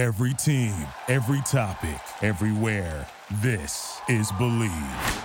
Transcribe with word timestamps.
Every 0.00 0.32
team, 0.32 0.74
every 1.08 1.42
topic, 1.42 2.00
everywhere. 2.22 3.06
This 3.42 4.00
is 4.08 4.32
Bleav. 4.32 5.22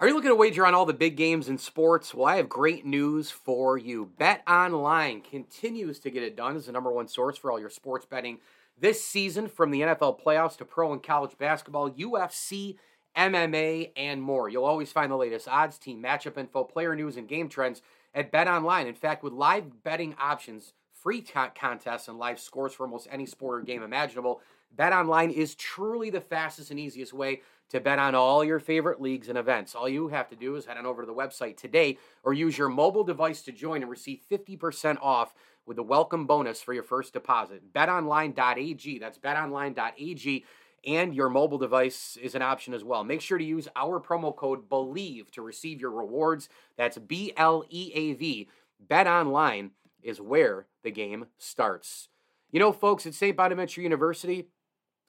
Are 0.00 0.08
you 0.08 0.14
looking 0.14 0.30
to 0.30 0.34
wager 0.34 0.66
on 0.66 0.74
all 0.74 0.84
the 0.84 0.92
big 0.92 1.16
games 1.16 1.48
in 1.48 1.56
sports? 1.56 2.12
Well, 2.12 2.26
I 2.26 2.38
have 2.38 2.48
great 2.48 2.84
news 2.84 3.30
for 3.30 3.78
you. 3.78 4.10
Bet 4.18 4.42
Online 4.48 5.20
continues 5.20 6.00
to 6.00 6.10
get 6.10 6.24
it 6.24 6.34
done 6.34 6.56
as 6.56 6.66
the 6.66 6.72
number 6.72 6.90
one 6.90 7.06
source 7.06 7.38
for 7.38 7.52
all 7.52 7.60
your 7.60 7.70
sports 7.70 8.04
betting 8.04 8.40
this 8.76 9.00
season, 9.00 9.46
from 9.46 9.70
the 9.70 9.82
NFL 9.82 10.20
playoffs 10.20 10.56
to 10.56 10.64
pro 10.64 10.92
and 10.92 11.00
college 11.00 11.38
basketball, 11.38 11.88
UFC, 11.88 12.78
MMA, 13.16 13.92
and 13.94 14.20
more. 14.20 14.48
You'll 14.48 14.64
always 14.64 14.90
find 14.90 15.12
the 15.12 15.16
latest 15.16 15.46
odds, 15.46 15.78
team 15.78 16.02
matchup 16.02 16.36
info, 16.36 16.64
player 16.64 16.96
news, 16.96 17.16
and 17.16 17.28
game 17.28 17.48
trends 17.48 17.80
at 18.12 18.32
Bet 18.32 18.48
Online. 18.48 18.88
In 18.88 18.94
fact, 18.96 19.22
with 19.22 19.32
live 19.32 19.84
betting 19.84 20.16
options, 20.18 20.72
free 21.02 21.22
contests, 21.22 22.08
and 22.08 22.18
live 22.18 22.38
scores 22.38 22.72
for 22.72 22.84
almost 22.84 23.08
any 23.10 23.26
sport 23.26 23.60
or 23.60 23.64
game 23.64 23.82
imaginable, 23.82 24.40
Bet 24.76 24.92
Online 24.92 25.30
is 25.30 25.54
truly 25.54 26.10
the 26.10 26.20
fastest 26.20 26.70
and 26.70 26.78
easiest 26.78 27.12
way 27.12 27.40
to 27.70 27.80
bet 27.80 27.98
on 27.98 28.14
all 28.14 28.44
your 28.44 28.58
favorite 28.58 29.00
leagues 29.00 29.28
and 29.28 29.38
events. 29.38 29.74
All 29.74 29.88
you 29.88 30.08
have 30.08 30.28
to 30.28 30.36
do 30.36 30.56
is 30.56 30.66
head 30.66 30.76
on 30.76 30.86
over 30.86 31.02
to 31.02 31.06
the 31.06 31.14
website 31.14 31.56
today 31.56 31.98
or 32.22 32.32
use 32.32 32.58
your 32.58 32.68
mobile 32.68 33.04
device 33.04 33.42
to 33.42 33.52
join 33.52 33.82
and 33.82 33.90
receive 33.90 34.20
50% 34.30 34.98
off 35.00 35.34
with 35.66 35.78
a 35.78 35.82
welcome 35.82 36.26
bonus 36.26 36.60
for 36.60 36.72
your 36.72 36.82
first 36.82 37.12
deposit. 37.12 37.72
BetOnline.ag. 37.72 38.98
That's 38.98 39.18
BetOnline.ag. 39.18 40.44
And 40.86 41.14
your 41.14 41.28
mobile 41.28 41.58
device 41.58 42.16
is 42.20 42.34
an 42.34 42.42
option 42.42 42.72
as 42.72 42.82
well. 42.82 43.04
Make 43.04 43.20
sure 43.20 43.38
to 43.38 43.44
use 43.44 43.68
our 43.76 44.00
promo 44.00 44.34
code 44.34 44.68
BLEAV 44.68 45.30
to 45.32 45.42
receive 45.42 45.80
your 45.80 45.90
rewards. 45.90 46.48
That's 46.76 46.98
B 46.98 47.32
L 47.36 47.64
E 47.68 47.92
A 47.94 48.14
V. 48.14 48.48
BetOnline 48.88 49.70
is 50.02 50.20
where 50.20 50.66
the 50.82 50.90
game 50.90 51.26
starts. 51.38 52.08
You 52.50 52.60
know, 52.60 52.72
folks, 52.72 53.06
at 53.06 53.14
St. 53.14 53.36
Bonaventure 53.36 53.80
University, 53.80 54.48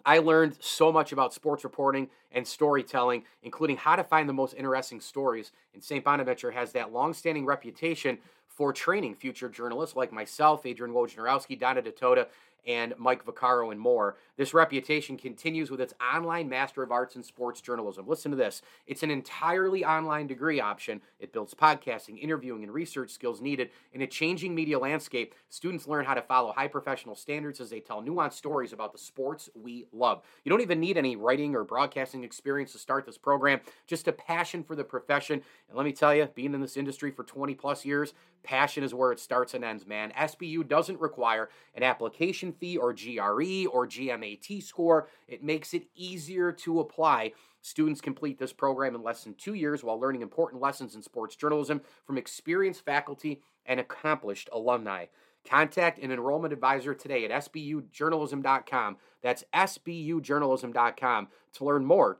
I 0.05 0.19
learned 0.19 0.57
so 0.59 0.91
much 0.91 1.11
about 1.11 1.33
sports 1.33 1.63
reporting 1.63 2.09
and 2.31 2.45
storytelling, 2.47 3.23
including 3.43 3.77
how 3.77 3.95
to 3.95 4.03
find 4.03 4.27
the 4.27 4.33
most 4.33 4.55
interesting 4.55 4.99
stories. 4.99 5.51
And 5.73 5.83
St. 5.83 6.03
Bonaventure 6.03 6.51
has 6.51 6.71
that 6.73 6.91
long-standing 6.91 7.45
reputation 7.45 8.17
for 8.47 8.73
training 8.73 9.15
future 9.15 9.49
journalists 9.49 9.95
like 9.95 10.11
myself, 10.11 10.65
Adrian 10.65 10.93
Wojnarowski, 10.93 11.59
Donna 11.59 11.81
Ditota, 11.81 12.27
and 12.65 12.93
Mike 12.97 13.25
Vaccaro 13.25 13.71
and 13.71 13.79
more. 13.79 14.17
This 14.37 14.53
reputation 14.53 15.17
continues 15.17 15.71
with 15.71 15.81
its 15.81 15.93
online 16.01 16.49
Master 16.49 16.83
of 16.83 16.91
Arts 16.91 17.15
in 17.15 17.23
Sports 17.23 17.61
Journalism. 17.61 18.07
Listen 18.07 18.31
to 18.31 18.37
this 18.37 18.61
it's 18.87 19.03
an 19.03 19.11
entirely 19.11 19.83
online 19.83 20.27
degree 20.27 20.59
option. 20.59 21.01
It 21.19 21.33
builds 21.33 21.53
podcasting, 21.53 22.19
interviewing, 22.19 22.63
and 22.63 22.73
research 22.73 23.11
skills 23.11 23.41
needed 23.41 23.69
in 23.93 24.01
a 24.01 24.07
changing 24.07 24.55
media 24.55 24.79
landscape. 24.79 25.35
Students 25.49 25.87
learn 25.87 26.05
how 26.05 26.13
to 26.13 26.21
follow 26.21 26.53
high 26.53 26.67
professional 26.67 27.15
standards 27.15 27.59
as 27.59 27.69
they 27.69 27.79
tell 27.79 28.01
nuanced 28.01 28.33
stories 28.33 28.73
about 28.73 28.91
the 28.91 28.97
sports 28.97 29.49
we 29.55 29.85
love. 29.91 30.21
You 30.43 30.49
don't 30.49 30.61
even 30.61 30.79
need 30.79 30.97
any 30.97 31.15
writing 31.15 31.55
or 31.55 31.63
broadcasting 31.63 32.23
experience 32.23 32.71
to 32.73 32.79
start 32.79 33.05
this 33.05 33.17
program, 33.17 33.61
just 33.87 34.07
a 34.07 34.11
passion 34.11 34.63
for 34.63 34.75
the 34.75 34.83
profession. 34.83 35.41
And 35.67 35.77
let 35.77 35.85
me 35.85 35.93
tell 35.93 36.13
you, 36.13 36.27
being 36.33 36.53
in 36.53 36.61
this 36.61 36.77
industry 36.77 37.11
for 37.11 37.23
20 37.23 37.55
plus 37.55 37.85
years, 37.85 38.13
passion 38.43 38.83
is 38.83 38.93
where 38.93 39.11
it 39.11 39.19
starts 39.19 39.53
and 39.53 39.63
ends, 39.63 39.85
man. 39.85 40.11
SBU 40.11 40.67
doesn't 40.67 40.99
require 40.99 41.49
an 41.75 41.83
application 41.83 42.50
fee 42.53 42.77
or 42.77 42.93
GRE 42.93 43.65
or 43.71 43.87
GMAT 43.87 44.63
score. 44.63 45.07
It 45.27 45.43
makes 45.43 45.73
it 45.73 45.87
easier 45.95 46.51
to 46.51 46.79
apply. 46.79 47.33
Students 47.61 48.01
complete 48.01 48.39
this 48.39 48.53
program 48.53 48.95
in 48.95 49.03
less 49.03 49.23
than 49.23 49.35
two 49.35 49.53
years 49.53 49.83
while 49.83 49.99
learning 49.99 50.21
important 50.21 50.61
lessons 50.61 50.95
in 50.95 51.01
sports 51.01 51.35
journalism 51.35 51.81
from 52.05 52.17
experienced 52.17 52.83
faculty 52.83 53.41
and 53.65 53.79
accomplished 53.79 54.49
alumni. 54.51 55.05
Contact 55.45 55.99
an 55.99 56.11
enrollment 56.11 56.53
advisor 56.53 56.93
today 56.93 57.25
at 57.25 57.31
sbujournalism.com. 57.31 58.97
That's 59.21 59.43
sbujournalism.com 59.53 61.27
to 61.53 61.65
learn 61.65 61.85
more 61.85 62.19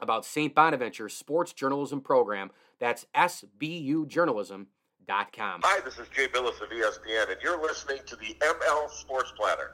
about 0.00 0.24
St. 0.24 0.54
Bonaventure's 0.54 1.14
sports 1.14 1.52
journalism 1.52 2.00
program. 2.00 2.50
That's 2.78 3.06
sbujournalism.com. 3.14 4.66
Hi, 5.62 5.80
this 5.84 5.98
is 5.98 6.08
Jay 6.08 6.28
Bilas 6.28 6.60
of 6.62 6.70
ESPN, 6.70 7.30
and 7.30 7.36
you're 7.42 7.60
listening 7.60 7.98
to 8.06 8.16
the 8.16 8.34
ML 8.40 8.90
Sports 8.90 9.32
Platter. 9.36 9.70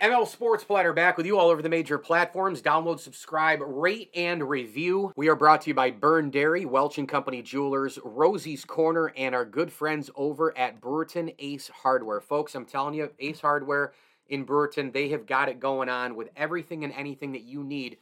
ML 0.00 0.26
Sports 0.26 0.64
Platter 0.64 0.92
back 0.94 1.18
with 1.18 1.26
you 1.26 1.36
all 1.38 1.50
over 1.50 1.60
the 1.60 1.68
major 1.68 1.98
platforms. 1.98 2.62
Download, 2.62 2.98
subscribe, 2.98 3.60
rate, 3.62 4.10
and 4.14 4.48
review. 4.48 5.12
We 5.16 5.28
are 5.28 5.36
brought 5.36 5.62
to 5.62 5.70
you 5.70 5.74
by 5.74 5.90
Byrne 5.90 6.30
Dairy, 6.30 6.64
Welch 6.64 6.96
and 6.96 7.08
Company 7.08 7.42
Jewelers, 7.42 7.98
Rosie's 8.02 8.64
Corner, 8.64 9.12
and 9.16 9.34
our 9.34 9.44
good 9.44 9.70
friends 9.70 10.08
over 10.14 10.56
at 10.56 10.80
Brewerton 10.80 11.34
Ace 11.40 11.68
Hardware. 11.68 12.20
Folks, 12.20 12.54
I'm 12.54 12.64
telling 12.64 12.94
you, 12.94 13.10
Ace 13.18 13.40
Hardware 13.40 13.92
in 14.28 14.46
Brewerton, 14.46 14.92
they 14.92 15.08
have 15.08 15.26
got 15.26 15.48
it 15.48 15.60
going 15.60 15.88
on 15.88 16.14
with 16.14 16.28
everything 16.36 16.84
and 16.84 16.92
anything 16.94 17.32
that 17.32 17.42
you 17.42 17.64
need 17.64 17.98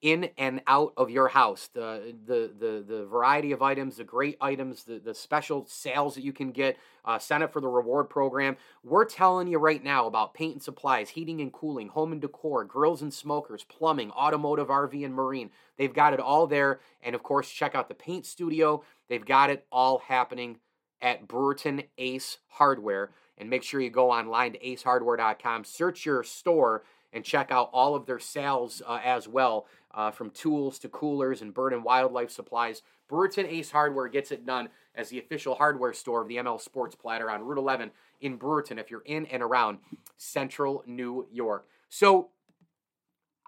in 0.00 0.30
and 0.38 0.62
out 0.66 0.92
of 0.96 1.10
your 1.10 1.28
house. 1.28 1.68
The 1.72 2.14
the 2.26 2.52
the 2.58 2.84
the 2.86 3.06
variety 3.06 3.52
of 3.52 3.62
items, 3.62 3.96
the 3.96 4.04
great 4.04 4.36
items, 4.40 4.84
the 4.84 4.98
the 4.98 5.14
special 5.14 5.66
sales 5.66 6.14
that 6.14 6.22
you 6.22 6.32
can 6.32 6.52
get. 6.52 6.76
Uh, 7.04 7.18
sign 7.18 7.42
up 7.42 7.52
for 7.52 7.60
the 7.60 7.68
reward 7.68 8.10
program. 8.10 8.56
We're 8.84 9.06
telling 9.06 9.48
you 9.48 9.58
right 9.58 9.82
now 9.82 10.06
about 10.06 10.34
paint 10.34 10.54
and 10.54 10.62
supplies, 10.62 11.08
heating 11.08 11.40
and 11.40 11.50
cooling, 11.50 11.88
home 11.88 12.12
and 12.12 12.20
decor, 12.20 12.64
grills 12.64 13.00
and 13.00 13.14
smokers, 13.14 13.64
plumbing, 13.64 14.10
automotive, 14.10 14.68
RV 14.68 15.04
and 15.04 15.14
marine. 15.14 15.50
They've 15.78 15.94
got 15.94 16.12
it 16.12 16.20
all 16.20 16.46
there. 16.46 16.80
And 17.02 17.14
of 17.14 17.22
course, 17.22 17.50
check 17.50 17.74
out 17.74 17.88
the 17.88 17.94
paint 17.94 18.26
studio. 18.26 18.84
They've 19.08 19.24
got 19.24 19.48
it 19.48 19.64
all 19.72 20.00
happening 20.00 20.58
at 21.00 21.26
Brewerton 21.26 21.86
Ace 21.96 22.38
Hardware. 22.48 23.10
And 23.38 23.48
make 23.48 23.62
sure 23.62 23.80
you 23.80 23.88
go 23.88 24.10
online 24.10 24.52
to 24.52 24.58
acehardware.com, 24.58 25.64
search 25.64 26.04
your 26.04 26.24
store, 26.24 26.82
and 27.12 27.24
check 27.24 27.50
out 27.50 27.70
all 27.72 27.94
of 27.94 28.06
their 28.06 28.18
sales 28.18 28.82
uh, 28.86 29.00
as 29.02 29.26
well 29.28 29.66
uh, 29.94 30.10
from 30.10 30.30
tools 30.30 30.78
to 30.80 30.88
coolers 30.88 31.42
and 31.42 31.54
bird 31.54 31.72
and 31.72 31.84
wildlife 31.84 32.30
supplies. 32.30 32.82
Brewerton 33.10 33.50
Ace 33.50 33.70
Hardware 33.70 34.08
gets 34.08 34.30
it 34.30 34.44
done 34.44 34.68
as 34.94 35.08
the 35.08 35.18
official 35.18 35.54
hardware 35.54 35.92
store 35.92 36.22
of 36.22 36.28
the 36.28 36.36
ML 36.36 36.60
Sports 36.60 36.94
Platter 36.94 37.30
on 37.30 37.42
Route 37.42 37.58
11 37.58 37.90
in 38.20 38.38
Brewerton 38.38 38.78
if 38.78 38.90
you're 38.90 39.02
in 39.06 39.26
and 39.26 39.42
around 39.42 39.78
central 40.16 40.84
New 40.86 41.26
York. 41.32 41.66
So 41.88 42.28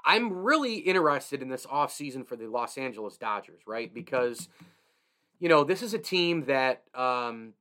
I'm 0.04 0.32
really 0.32 0.76
interested 0.76 1.42
in 1.42 1.48
this 1.48 1.66
offseason 1.66 2.26
for 2.26 2.36
the 2.36 2.46
Los 2.46 2.78
Angeles 2.78 3.16
Dodgers, 3.16 3.60
right? 3.66 3.92
Because, 3.92 4.48
you 5.38 5.48
know, 5.48 5.64
this 5.64 5.82
is 5.82 5.92
a 5.92 5.98
team 5.98 6.44
that 6.46 6.82
um, 6.94 7.52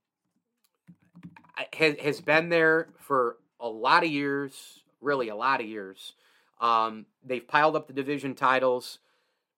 has, 1.73 1.97
has 1.99 2.21
been 2.21 2.49
there 2.49 2.89
for 2.97 3.37
a 3.59 3.67
lot 3.67 4.03
of 4.03 4.09
years, 4.09 4.83
really 5.01 5.27
a 5.27 5.35
lot 5.35 5.59
of 5.59 5.67
years. 5.67 6.13
Um, 6.59 7.05
they've 7.23 7.47
piled 7.47 7.75
up 7.75 7.87
the 7.87 7.93
division 7.93 8.35
titles, 8.35 8.99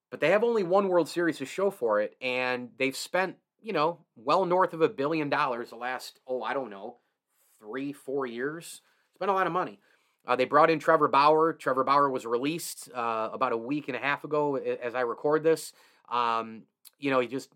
but 0.10 0.20
they 0.20 0.30
have 0.32 0.44
only 0.44 0.64
one 0.64 0.88
World 0.88 1.10
Series 1.10 1.38
to 1.38 1.46
show 1.46 1.72
for 1.72 2.02
it, 2.02 2.16
and 2.22 2.70
they've 2.78 2.96
spent, 2.96 3.38
you 3.62 3.74
know, 3.74 4.00
well 4.16 4.46
north 4.46 4.74
of 4.74 4.82
a 4.82 4.90
billion 4.90 5.30
dollars 5.30 5.70
the 5.70 5.76
last, 5.76 6.20
oh, 6.28 6.44
I 6.44 6.54
don't 6.54 6.70
know, 6.70 6.98
three, 7.60 7.94
four 7.94 8.26
years. 8.26 8.82
Spent 9.16 9.32
a 9.32 9.34
lot 9.34 9.48
of 9.48 9.54
money. 9.54 9.80
Uh, 10.26 10.36
they 10.36 10.46
brought 10.46 10.70
in 10.70 10.80
Trevor 10.80 11.08
Bauer. 11.08 11.54
Trevor 11.54 11.84
Bauer 11.84 12.10
was 12.10 12.26
released 12.26 12.90
uh, 12.94 13.30
about 13.34 13.54
a 13.54 13.58
week 13.58 13.88
and 13.88 13.96
a 13.98 14.00
half 14.00 14.24
ago 14.24 14.56
as 14.56 14.94
I 14.94 15.02
record 15.02 15.44
this. 15.44 15.74
Um, 16.10 16.64
you 17.00 17.10
know, 17.10 17.20
he 17.20 17.28
just 17.28 17.50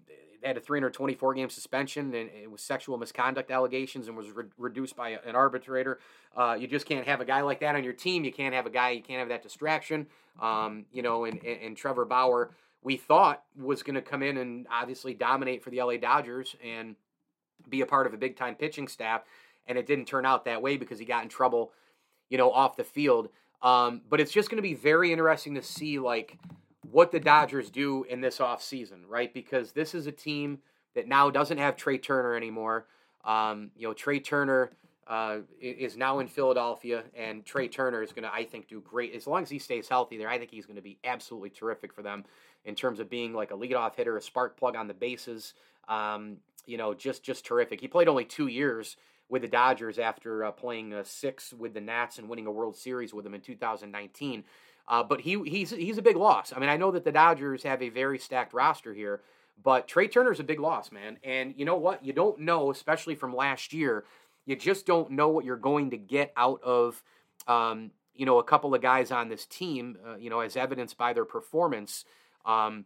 had 0.45 0.57
a 0.57 0.61
324 0.61 1.33
game 1.33 1.49
suspension 1.49 2.13
and 2.13 2.29
it 2.29 2.49
was 2.49 2.61
sexual 2.61 2.97
misconduct 2.97 3.51
allegations 3.51 4.07
and 4.07 4.15
was 4.15 4.29
re- 4.31 4.45
reduced 4.57 4.95
by 4.95 5.09
an 5.25 5.35
arbitrator. 5.35 5.99
Uh, 6.35 6.55
you 6.59 6.67
just 6.67 6.85
can't 6.85 7.07
have 7.07 7.21
a 7.21 7.25
guy 7.25 7.41
like 7.41 7.59
that 7.59 7.75
on 7.75 7.83
your 7.83 7.93
team. 7.93 8.23
You 8.23 8.31
can't 8.31 8.53
have 8.53 8.65
a 8.65 8.69
guy, 8.69 8.91
you 8.91 9.01
can't 9.01 9.19
have 9.19 9.29
that 9.29 9.43
distraction. 9.43 10.07
Um, 10.41 10.85
you 10.91 11.01
know, 11.01 11.25
and, 11.25 11.43
and, 11.43 11.61
and, 11.61 11.77
Trevor 11.77 12.03
Bauer, 12.03 12.51
we 12.83 12.97
thought 12.97 13.43
was 13.57 13.83
going 13.83 13.95
to 13.95 14.01
come 14.01 14.21
in 14.21 14.35
and 14.37 14.67
obviously 14.69 15.13
dominate 15.13 15.63
for 15.63 15.69
the 15.69 15.81
LA 15.81 15.95
Dodgers 15.95 16.57
and 16.63 16.97
be 17.69 17.79
a 17.81 17.85
part 17.85 18.05
of 18.05 18.13
a 18.13 18.17
big 18.17 18.35
time 18.35 18.55
pitching 18.55 18.89
staff. 18.89 19.21
And 19.65 19.77
it 19.77 19.87
didn't 19.87 20.05
turn 20.05 20.25
out 20.25 20.45
that 20.45 20.61
way 20.61 20.75
because 20.75 20.99
he 20.99 21.05
got 21.05 21.23
in 21.23 21.29
trouble, 21.29 21.71
you 22.29 22.37
know, 22.37 22.51
off 22.51 22.75
the 22.75 22.83
field. 22.83 23.29
Um, 23.61 24.01
but 24.09 24.19
it's 24.19 24.31
just 24.31 24.49
going 24.49 24.57
to 24.57 24.61
be 24.61 24.73
very 24.73 25.11
interesting 25.11 25.55
to 25.55 25.63
see, 25.63 25.99
like, 25.99 26.37
what 26.95 27.11
the 27.11 27.19
Dodgers 27.19 27.69
do 27.69 28.05
in 28.05 28.21
this 28.21 28.37
offseason, 28.37 28.99
right? 29.09 29.33
Because 29.33 29.73
this 29.73 29.93
is 29.93 30.07
a 30.07 30.13
team 30.13 30.59
that 30.93 31.09
now 31.09 31.29
doesn't 31.29 31.57
have 31.57 31.75
Trea 31.75 31.97
Turner 31.97 32.35
anymore. 32.35 32.85
Um, 33.25 33.71
you 33.75 33.85
know, 33.85 33.93
Trea 33.93 34.21
Turner 34.21 34.71
uh, 35.05 35.39
is 35.59 35.97
now 35.97 36.19
in 36.19 36.29
Philadelphia, 36.29 37.03
and 37.13 37.43
Trea 37.43 37.67
Turner 37.67 38.01
is 38.01 38.13
going 38.13 38.23
to, 38.23 38.33
I 38.33 38.45
think, 38.45 38.69
do 38.69 38.79
great 38.79 39.13
as 39.13 39.27
long 39.27 39.43
as 39.43 39.49
he 39.49 39.59
stays 39.59 39.89
healthy. 39.89 40.17
There, 40.17 40.29
I 40.29 40.37
think 40.37 40.51
he's 40.51 40.65
going 40.65 40.77
to 40.77 40.81
be 40.81 40.97
absolutely 41.03 41.49
terrific 41.49 41.91
for 41.91 42.01
them 42.01 42.23
in 42.63 42.75
terms 42.75 43.01
of 43.01 43.09
being 43.09 43.33
like 43.33 43.51
a 43.51 43.55
leadoff 43.55 43.95
hitter, 43.95 44.15
a 44.15 44.21
spark 44.21 44.57
plug 44.57 44.77
on 44.77 44.87
the 44.87 44.93
bases. 44.93 45.53
Um, 45.89 46.37
you 46.65 46.77
know, 46.77 46.93
just 46.93 47.23
just 47.23 47.45
terrific. 47.45 47.81
He 47.81 47.89
played 47.89 48.07
only 48.07 48.23
two 48.23 48.47
years 48.47 48.95
with 49.27 49.41
the 49.41 49.49
Dodgers 49.49 49.99
after 49.99 50.45
uh, 50.45 50.51
playing 50.51 50.93
uh, 50.93 51.03
six 51.03 51.51
with 51.51 51.73
the 51.73 51.81
Nats 51.81 52.19
and 52.19 52.29
winning 52.29 52.47
a 52.47 52.51
World 52.51 52.77
Series 52.77 53.13
with 53.13 53.25
them 53.25 53.33
in 53.33 53.41
2019. 53.41 54.45
Uh, 54.87 55.03
but 55.03 55.21
he 55.21 55.41
he's 55.45 55.71
he's 55.71 55.97
a 55.97 56.01
big 56.01 56.15
loss. 56.15 56.53
I 56.55 56.59
mean, 56.59 56.69
I 56.69 56.77
know 56.77 56.91
that 56.91 57.03
the 57.03 57.11
Dodgers 57.11 57.63
have 57.63 57.81
a 57.81 57.89
very 57.89 58.19
stacked 58.19 58.53
roster 58.53 58.93
here, 58.93 59.21
but 59.63 59.87
Trea 59.87 60.07
Turner's 60.07 60.39
a 60.39 60.43
big 60.43 60.59
loss, 60.59 60.91
man. 60.91 61.17
And 61.23 61.53
you 61.57 61.65
know 61.65 61.77
what? 61.77 62.05
You 62.05 62.13
don't 62.13 62.39
know, 62.39 62.71
especially 62.71 63.15
from 63.15 63.35
last 63.35 63.73
year, 63.73 64.05
you 64.45 64.55
just 64.55 64.85
don't 64.85 65.11
know 65.11 65.29
what 65.29 65.45
you're 65.45 65.57
going 65.57 65.89
to 65.89 65.97
get 65.97 66.31
out 66.37 66.61
of, 66.63 67.01
um, 67.47 67.91
you 68.13 68.25
know, 68.25 68.37
a 68.37 68.43
couple 68.43 68.75
of 68.75 68.81
guys 68.81 69.11
on 69.11 69.27
this 69.27 69.45
team, 69.47 69.97
uh, 70.07 70.17
you 70.17 70.29
know, 70.29 70.41
as 70.41 70.55
evidenced 70.55 70.97
by 70.97 71.13
their 71.13 71.25
performance. 71.25 72.05
Um, 72.45 72.85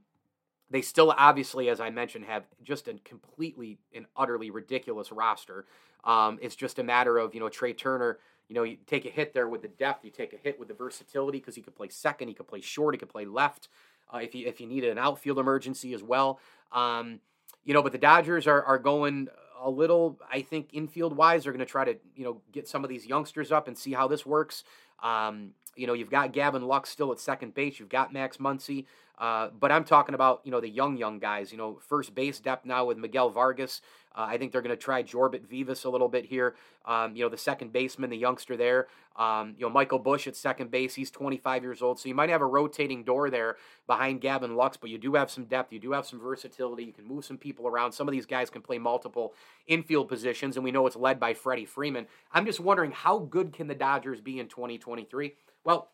they 0.71 0.81
still, 0.81 1.13
obviously, 1.17 1.67
as 1.67 1.79
I 1.79 1.89
mentioned, 1.89 2.25
have 2.25 2.43
just 2.63 2.87
a 2.87 2.93
completely 3.03 3.79
and 3.93 4.05
utterly 4.15 4.51
ridiculous 4.51 5.11
roster. 5.11 5.65
Um, 6.03 6.39
it's 6.41 6.55
just 6.55 6.79
a 6.79 6.83
matter 6.83 7.17
of, 7.17 7.33
you 7.33 7.39
know, 7.39 7.49
Trea 7.49 7.73
Turner, 7.73 8.19
you 8.49 8.55
know, 8.55 8.63
you 8.63 8.77
take 8.87 9.05
a 9.05 9.09
hit 9.09 9.33
there 9.33 9.47
with 9.47 9.61
the 9.61 9.67
depth, 9.67 10.03
you 10.03 10.11
take 10.11 10.33
a 10.33 10.37
hit 10.37 10.59
with 10.59 10.67
the 10.67 10.73
versatility 10.73 11.37
because 11.37 11.55
he 11.55 11.61
could 11.61 11.75
play 11.75 11.87
second, 11.87 12.27
he 12.27 12.33
could 12.33 12.47
play 12.47 12.61
short, 12.61 12.95
he 12.95 12.99
could 12.99 13.09
play 13.09 13.23
left. 13.23 13.69
Uh, 14.11 14.17
if 14.17 14.33
you 14.33 14.47
if 14.47 14.59
you 14.59 14.65
needed 14.65 14.89
an 14.89 14.97
outfield 14.97 15.37
emergency 15.37 15.93
as 15.93 16.01
well, 16.01 16.39
um, 16.71 17.19
you 17.63 17.75
know, 17.75 17.83
but 17.83 17.91
the 17.91 17.99
Dodgers 17.99 18.47
are 18.47 18.63
are 18.63 18.79
going 18.79 19.27
a 19.61 19.69
little, 19.69 20.19
I 20.31 20.41
think, 20.41 20.69
infield 20.73 21.15
wise. 21.15 21.43
They're 21.43 21.53
going 21.53 21.65
to 21.65 21.71
try 21.71 21.85
to 21.85 21.95
you 22.15 22.25
know 22.25 22.41
get 22.51 22.67
some 22.67 22.83
of 22.83 22.89
these 22.89 23.05
youngsters 23.05 23.51
up 23.51 23.67
and 23.67 23.77
see 23.77 23.93
how 23.93 24.07
this 24.07 24.25
works. 24.25 24.63
Um, 25.03 25.51
you 25.75 25.85
know, 25.85 25.93
you've 25.93 26.09
got 26.09 26.33
Gavin 26.33 26.63
Lux 26.63 26.89
still 26.89 27.11
at 27.11 27.19
second 27.19 27.53
base. 27.53 27.79
You've 27.79 27.87
got 27.87 28.11
Max 28.11 28.37
Muncy. 28.37 28.85
Uh, 29.19 29.49
but 29.59 29.71
I'm 29.71 29.83
talking 29.83 30.15
about, 30.15 30.41
you 30.45 30.51
know, 30.51 30.61
the 30.61 30.69
young, 30.69 30.97
young 30.97 31.19
guys. 31.19 31.51
You 31.51 31.57
know, 31.57 31.79
first 31.87 32.15
base 32.15 32.39
depth 32.39 32.65
now 32.65 32.85
with 32.85 32.97
Miguel 32.97 33.29
Vargas. 33.29 33.81
Uh, 34.15 34.25
I 34.27 34.37
think 34.37 34.51
they're 34.51 34.61
going 34.61 34.75
to 34.75 34.81
try 34.81 35.03
Jorbit 35.03 35.45
Vivas 35.47 35.83
a 35.83 35.89
little 35.89 36.07
bit 36.07 36.25
here. 36.25 36.55
Um, 36.85 37.15
you 37.15 37.23
know, 37.23 37.29
the 37.29 37.37
second 37.37 37.71
baseman, 37.71 38.09
the 38.09 38.17
youngster 38.17 38.57
there. 38.57 38.87
Um, 39.15 39.55
you 39.57 39.65
know, 39.65 39.69
Michael 39.69 39.99
Busch 39.99 40.25
at 40.27 40.35
second 40.35 40.71
base. 40.71 40.95
He's 40.95 41.11
25 41.11 41.63
years 41.63 41.81
old. 41.81 41.99
So 41.99 42.07
you 42.07 42.15
might 42.15 42.29
have 42.29 42.41
a 42.41 42.45
rotating 42.45 43.03
door 43.03 43.29
there 43.29 43.57
behind 43.85 44.21
Gavin 44.21 44.55
Lux, 44.55 44.77
but 44.77 44.89
you 44.89 44.97
do 44.97 45.13
have 45.15 45.29
some 45.29 45.45
depth. 45.45 45.73
You 45.73 45.79
do 45.79 45.91
have 45.91 46.05
some 46.05 46.19
versatility. 46.19 46.85
You 46.85 46.93
can 46.93 47.05
move 47.05 47.25
some 47.25 47.37
people 47.37 47.67
around. 47.67 47.91
Some 47.91 48.07
of 48.07 48.13
these 48.13 48.25
guys 48.25 48.49
can 48.49 48.61
play 48.61 48.77
multiple 48.77 49.33
infield 49.67 50.07
positions, 50.07 50.55
and 50.55 50.63
we 50.63 50.71
know 50.71 50.87
it's 50.87 50.95
led 50.95 51.19
by 51.19 51.33
Freddie 51.33 51.65
Freeman. 51.65 52.07
I'm 52.31 52.45
just 52.45 52.61
wondering 52.61 52.91
how 52.91 53.19
good 53.19 53.53
can 53.53 53.67
the 53.67 53.75
Dodgers 53.75 54.21
be 54.21 54.39
in 54.39 54.47
2023? 54.47 55.35
Well, 55.65 55.89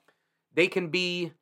they 0.54 0.68
can 0.68 0.88
be 0.88 1.34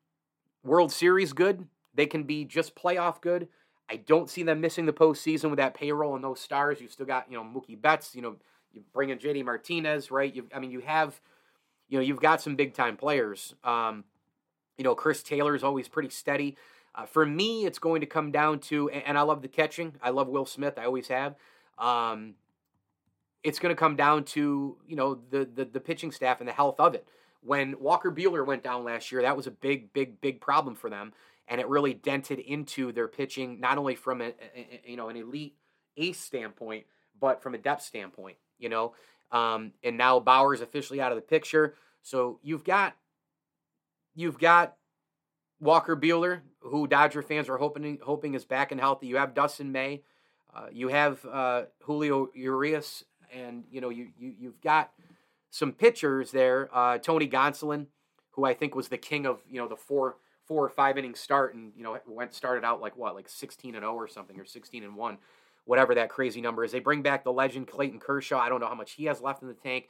World 0.63 0.91
Series 0.91 1.33
good. 1.33 1.67
They 1.93 2.05
can 2.05 2.23
be 2.23 2.45
just 2.45 2.75
playoff 2.75 3.21
good. 3.21 3.47
I 3.89 3.97
don't 3.97 4.29
see 4.29 4.43
them 4.43 4.61
missing 4.61 4.85
the 4.85 4.93
postseason 4.93 5.49
with 5.49 5.57
that 5.57 5.73
payroll 5.73 6.15
and 6.15 6.23
those 6.23 6.39
stars. 6.39 6.79
You've 6.81 6.91
still 6.91 7.05
got, 7.05 7.29
you 7.29 7.37
know, 7.37 7.43
Mookie 7.43 7.79
Betts. 7.79 8.15
You 8.15 8.21
know, 8.21 8.35
you 8.71 8.81
bring 8.93 9.09
in 9.09 9.19
JD 9.19 9.45
Martinez, 9.45 10.09
right? 10.09 10.33
You, 10.33 10.47
I 10.53 10.59
mean, 10.59 10.71
you 10.71 10.79
have, 10.79 11.19
you 11.89 11.97
know, 11.97 12.03
you've 12.03 12.21
got 12.21 12.41
some 12.41 12.55
big 12.55 12.73
time 12.73 12.97
players. 12.97 13.53
Um, 13.63 14.05
you 14.77 14.83
know, 14.83 14.95
Chris 14.95 15.21
Taylor 15.21 15.55
is 15.55 15.63
always 15.63 15.87
pretty 15.87 16.09
steady. 16.09 16.57
Uh, 16.95 17.05
for 17.05 17.25
me, 17.25 17.65
it's 17.65 17.79
going 17.79 18.01
to 18.01 18.07
come 18.07 18.31
down 18.31 18.59
to, 18.59 18.89
and 18.89 19.17
I 19.17 19.21
love 19.21 19.41
the 19.41 19.47
catching. 19.47 19.95
I 20.01 20.11
love 20.11 20.27
Will 20.27 20.45
Smith. 20.45 20.77
I 20.77 20.85
always 20.85 21.07
have. 21.07 21.35
Um, 21.77 22.35
it's 23.43 23.59
going 23.59 23.75
to 23.75 23.79
come 23.79 23.95
down 23.95 24.23
to 24.23 24.77
you 24.87 24.95
know 24.95 25.19
the, 25.29 25.45
the 25.45 25.65
the 25.65 25.79
pitching 25.79 26.11
staff 26.11 26.39
and 26.39 26.47
the 26.47 26.53
health 26.53 26.79
of 26.79 26.95
it. 26.95 27.07
When 27.45 27.79
Walker 27.79 28.11
Buehler 28.11 28.45
went 28.45 28.63
down 28.63 28.83
last 28.83 29.11
year, 29.11 29.21
that 29.21 29.37
was 29.37 29.47
a 29.47 29.51
big, 29.51 29.91
big, 29.93 30.21
big 30.21 30.39
problem 30.41 30.75
for 30.75 30.89
them 30.89 31.13
and 31.47 31.59
it 31.59 31.67
really 31.67 31.93
dented 31.93 32.39
into 32.39 32.91
their 32.91 33.07
pitching, 33.07 33.59
not 33.59 33.77
only 33.77 33.95
from 33.95 34.21
a, 34.21 34.33
a 34.55 34.81
you 34.85 34.97
know 34.97 35.09
an 35.09 35.17
elite 35.17 35.55
ace 35.97 36.19
standpoint, 36.19 36.85
but 37.19 37.41
from 37.41 37.53
a 37.53 37.57
depth 37.57 37.83
standpoint. 37.83 38.37
You 38.57 38.69
know, 38.69 38.93
um, 39.31 39.73
and 39.83 39.97
now 39.97 40.19
Bauer's 40.19 40.61
officially 40.61 41.01
out 41.01 41.11
of 41.11 41.17
the 41.17 41.21
picture, 41.21 41.75
so 42.01 42.39
you've 42.41 42.63
got 42.63 42.95
you've 44.15 44.39
got 44.39 44.75
Walker 45.59 45.95
Buehler, 45.95 46.41
who 46.59 46.87
Dodger 46.87 47.21
fans 47.21 47.49
are 47.49 47.57
hoping 47.57 47.99
hoping 48.01 48.35
is 48.35 48.45
back 48.45 48.71
and 48.71 48.79
healthy. 48.79 49.07
You 49.07 49.17
have 49.17 49.33
Dustin 49.33 49.71
May, 49.71 50.03
uh, 50.55 50.67
you 50.71 50.87
have 50.87 51.25
uh, 51.25 51.63
Julio 51.81 52.29
Urias, 52.33 53.03
and 53.33 53.65
you 53.69 53.81
know 53.81 53.89
you, 53.89 54.09
you 54.17 54.33
you've 54.39 54.61
got 54.61 54.91
some 55.53 55.71
pitchers 55.71 56.31
there. 56.31 56.67
Uh, 56.73 56.97
Tony 56.97 57.27
Gonsolin, 57.29 57.85
who 58.31 58.43
I 58.43 58.55
think 58.55 58.73
was 58.73 58.87
the 58.87 58.97
king 58.97 59.27
of 59.27 59.43
you 59.47 59.61
know 59.61 59.67
the 59.67 59.75
four 59.75 60.17
four 60.45 60.65
or 60.65 60.69
five 60.69 60.97
inning 60.97 61.13
start 61.13 61.53
and 61.53 61.71
you 61.77 61.83
know 61.83 61.97
went 62.07 62.33
started 62.33 62.65
out 62.65 62.81
like 62.81 62.97
what 62.97 63.13
like 63.13 63.29
16 63.29 63.75
and 63.75 63.83
0 63.83 63.93
or 63.93 64.07
something 64.07 64.37
or 64.37 64.45
16 64.45 64.83
and 64.83 64.95
1 64.95 65.17
whatever 65.63 65.95
that 65.95 66.09
crazy 66.09 66.41
number 66.41 66.65
is 66.65 66.71
they 66.71 66.79
bring 66.79 67.01
back 67.01 67.23
the 67.23 67.31
legend 67.31 67.67
Clayton 67.67 67.99
Kershaw 67.99 68.39
I 68.39 68.49
don't 68.49 68.59
know 68.59 68.67
how 68.67 68.75
much 68.75 68.93
he 68.93 69.05
has 69.05 69.21
left 69.21 69.41
in 69.41 69.47
the 69.47 69.53
tank 69.53 69.87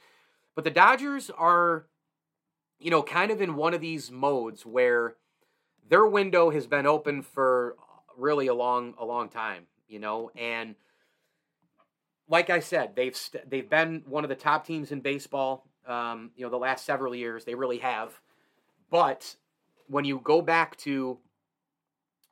but 0.54 0.62
the 0.62 0.70
Dodgers 0.70 1.30
are 1.30 1.86
you 2.78 2.90
know 2.90 3.02
kind 3.02 3.30
of 3.30 3.40
in 3.40 3.56
one 3.56 3.72
of 3.72 3.80
these 3.80 4.10
modes 4.12 4.66
where 4.66 5.16
their 5.88 6.06
window 6.06 6.50
has 6.50 6.66
been 6.66 6.86
open 6.86 7.22
for 7.22 7.74
really 8.16 8.46
a 8.46 8.54
long 8.54 8.94
a 8.98 9.04
long 9.04 9.30
time 9.30 9.66
you 9.88 9.98
know 9.98 10.30
and 10.36 10.76
like 12.28 12.50
I 12.50 12.60
said 12.60 12.96
they've 12.96 13.12
they 13.12 13.18
st- 13.18 13.50
they've 13.50 13.68
been 13.68 14.02
one 14.06 14.24
of 14.24 14.28
the 14.28 14.36
top 14.36 14.66
teams 14.66 14.92
in 14.92 15.00
baseball 15.00 15.66
um, 15.86 16.30
you 16.36 16.44
know 16.44 16.50
the 16.50 16.56
last 16.56 16.84
several 16.84 17.14
years 17.14 17.44
they 17.44 17.54
really 17.54 17.78
have 17.78 18.18
but 18.90 19.34
when 19.88 20.04
you 20.04 20.20
go 20.22 20.40
back 20.40 20.76
to, 20.78 21.18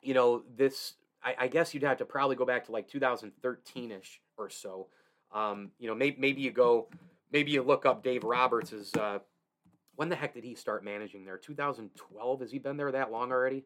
you 0.01 0.15
know, 0.15 0.43
this, 0.57 0.95
I, 1.23 1.35
I 1.41 1.49
guess 1.49 1.75
you'd 1.75 1.83
have 1.83 1.99
to 1.99 2.05
probably 2.05 2.37
go 2.37 2.47
back 2.47 2.67
to 2.67 2.73
like 2.73 2.89
2013 2.89 3.91
ish 3.91 4.21
or 4.37 4.49
so. 4.49 4.89
Um, 5.33 5.71
you 5.79 5.89
know, 5.89 5.95
maybe, 5.95 6.17
maybe 6.19 6.43
you 6.43 6.51
go, 6.51 6.89
maybe 7.33 7.51
you 7.51 7.63
look 7.63 7.87
up 7.87 8.03
Dave 8.03 8.25
Roberts' 8.25 8.95
uh, 8.95 9.19
when 9.97 10.09
the 10.09 10.17
heck 10.17 10.35
did 10.35 10.45
he 10.45 10.55
start 10.55 10.85
managing 10.85 11.25
there? 11.25 11.37
2012? 11.37 12.41
Has 12.41 12.51
he 12.51 12.59
been 12.59 12.77
there 12.77 12.93
that 12.93 13.11
long 13.11 13.33
already? 13.33 13.65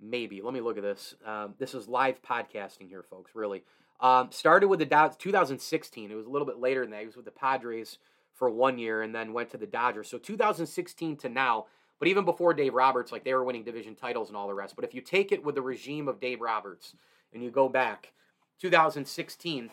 Maybe. 0.00 0.40
Let 0.40 0.54
me 0.54 0.60
look 0.60 0.76
at 0.76 0.82
this. 0.82 1.14
Um, 1.26 1.54
this 1.58 1.74
is 1.74 1.88
live 1.88 2.22
podcasting 2.22 2.88
here, 2.88 3.02
folks. 3.02 3.32
Really. 3.34 3.64
Um, 4.00 4.32
started 4.32 4.68
with 4.68 4.78
the 4.78 4.86
Dodgers 4.86 5.16
2016. 5.18 6.10
It 6.10 6.14
was 6.14 6.26
a 6.26 6.30
little 6.30 6.46
bit 6.46 6.58
later 6.58 6.82
than 6.82 6.90
that. 6.92 7.00
He 7.00 7.06
was 7.06 7.16
with 7.16 7.26
the 7.26 7.30
Padres 7.30 7.98
for 8.32 8.48
one 8.48 8.78
year 8.78 9.02
and 9.02 9.14
then 9.14 9.34
went 9.34 9.50
to 9.50 9.58
the 9.58 9.66
Dodgers. 9.66 10.08
So 10.08 10.16
2016 10.16 11.16
to 11.18 11.28
now, 11.28 11.66
but 11.98 12.08
even 12.08 12.24
before 12.24 12.54
Dave 12.54 12.72
Roberts, 12.72 13.12
like 13.12 13.24
they 13.24 13.34
were 13.34 13.44
winning 13.44 13.64
division 13.64 13.94
titles 13.94 14.28
and 14.28 14.36
all 14.36 14.48
the 14.48 14.54
rest. 14.54 14.74
But 14.74 14.86
if 14.86 14.94
you 14.94 15.02
take 15.02 15.32
it 15.32 15.44
with 15.44 15.54
the 15.54 15.62
regime 15.62 16.08
of 16.08 16.18
Dave 16.18 16.40
Roberts 16.40 16.94
and 17.34 17.44
you 17.44 17.50
go 17.50 17.68
back 17.68 18.12
2016, 18.60 19.70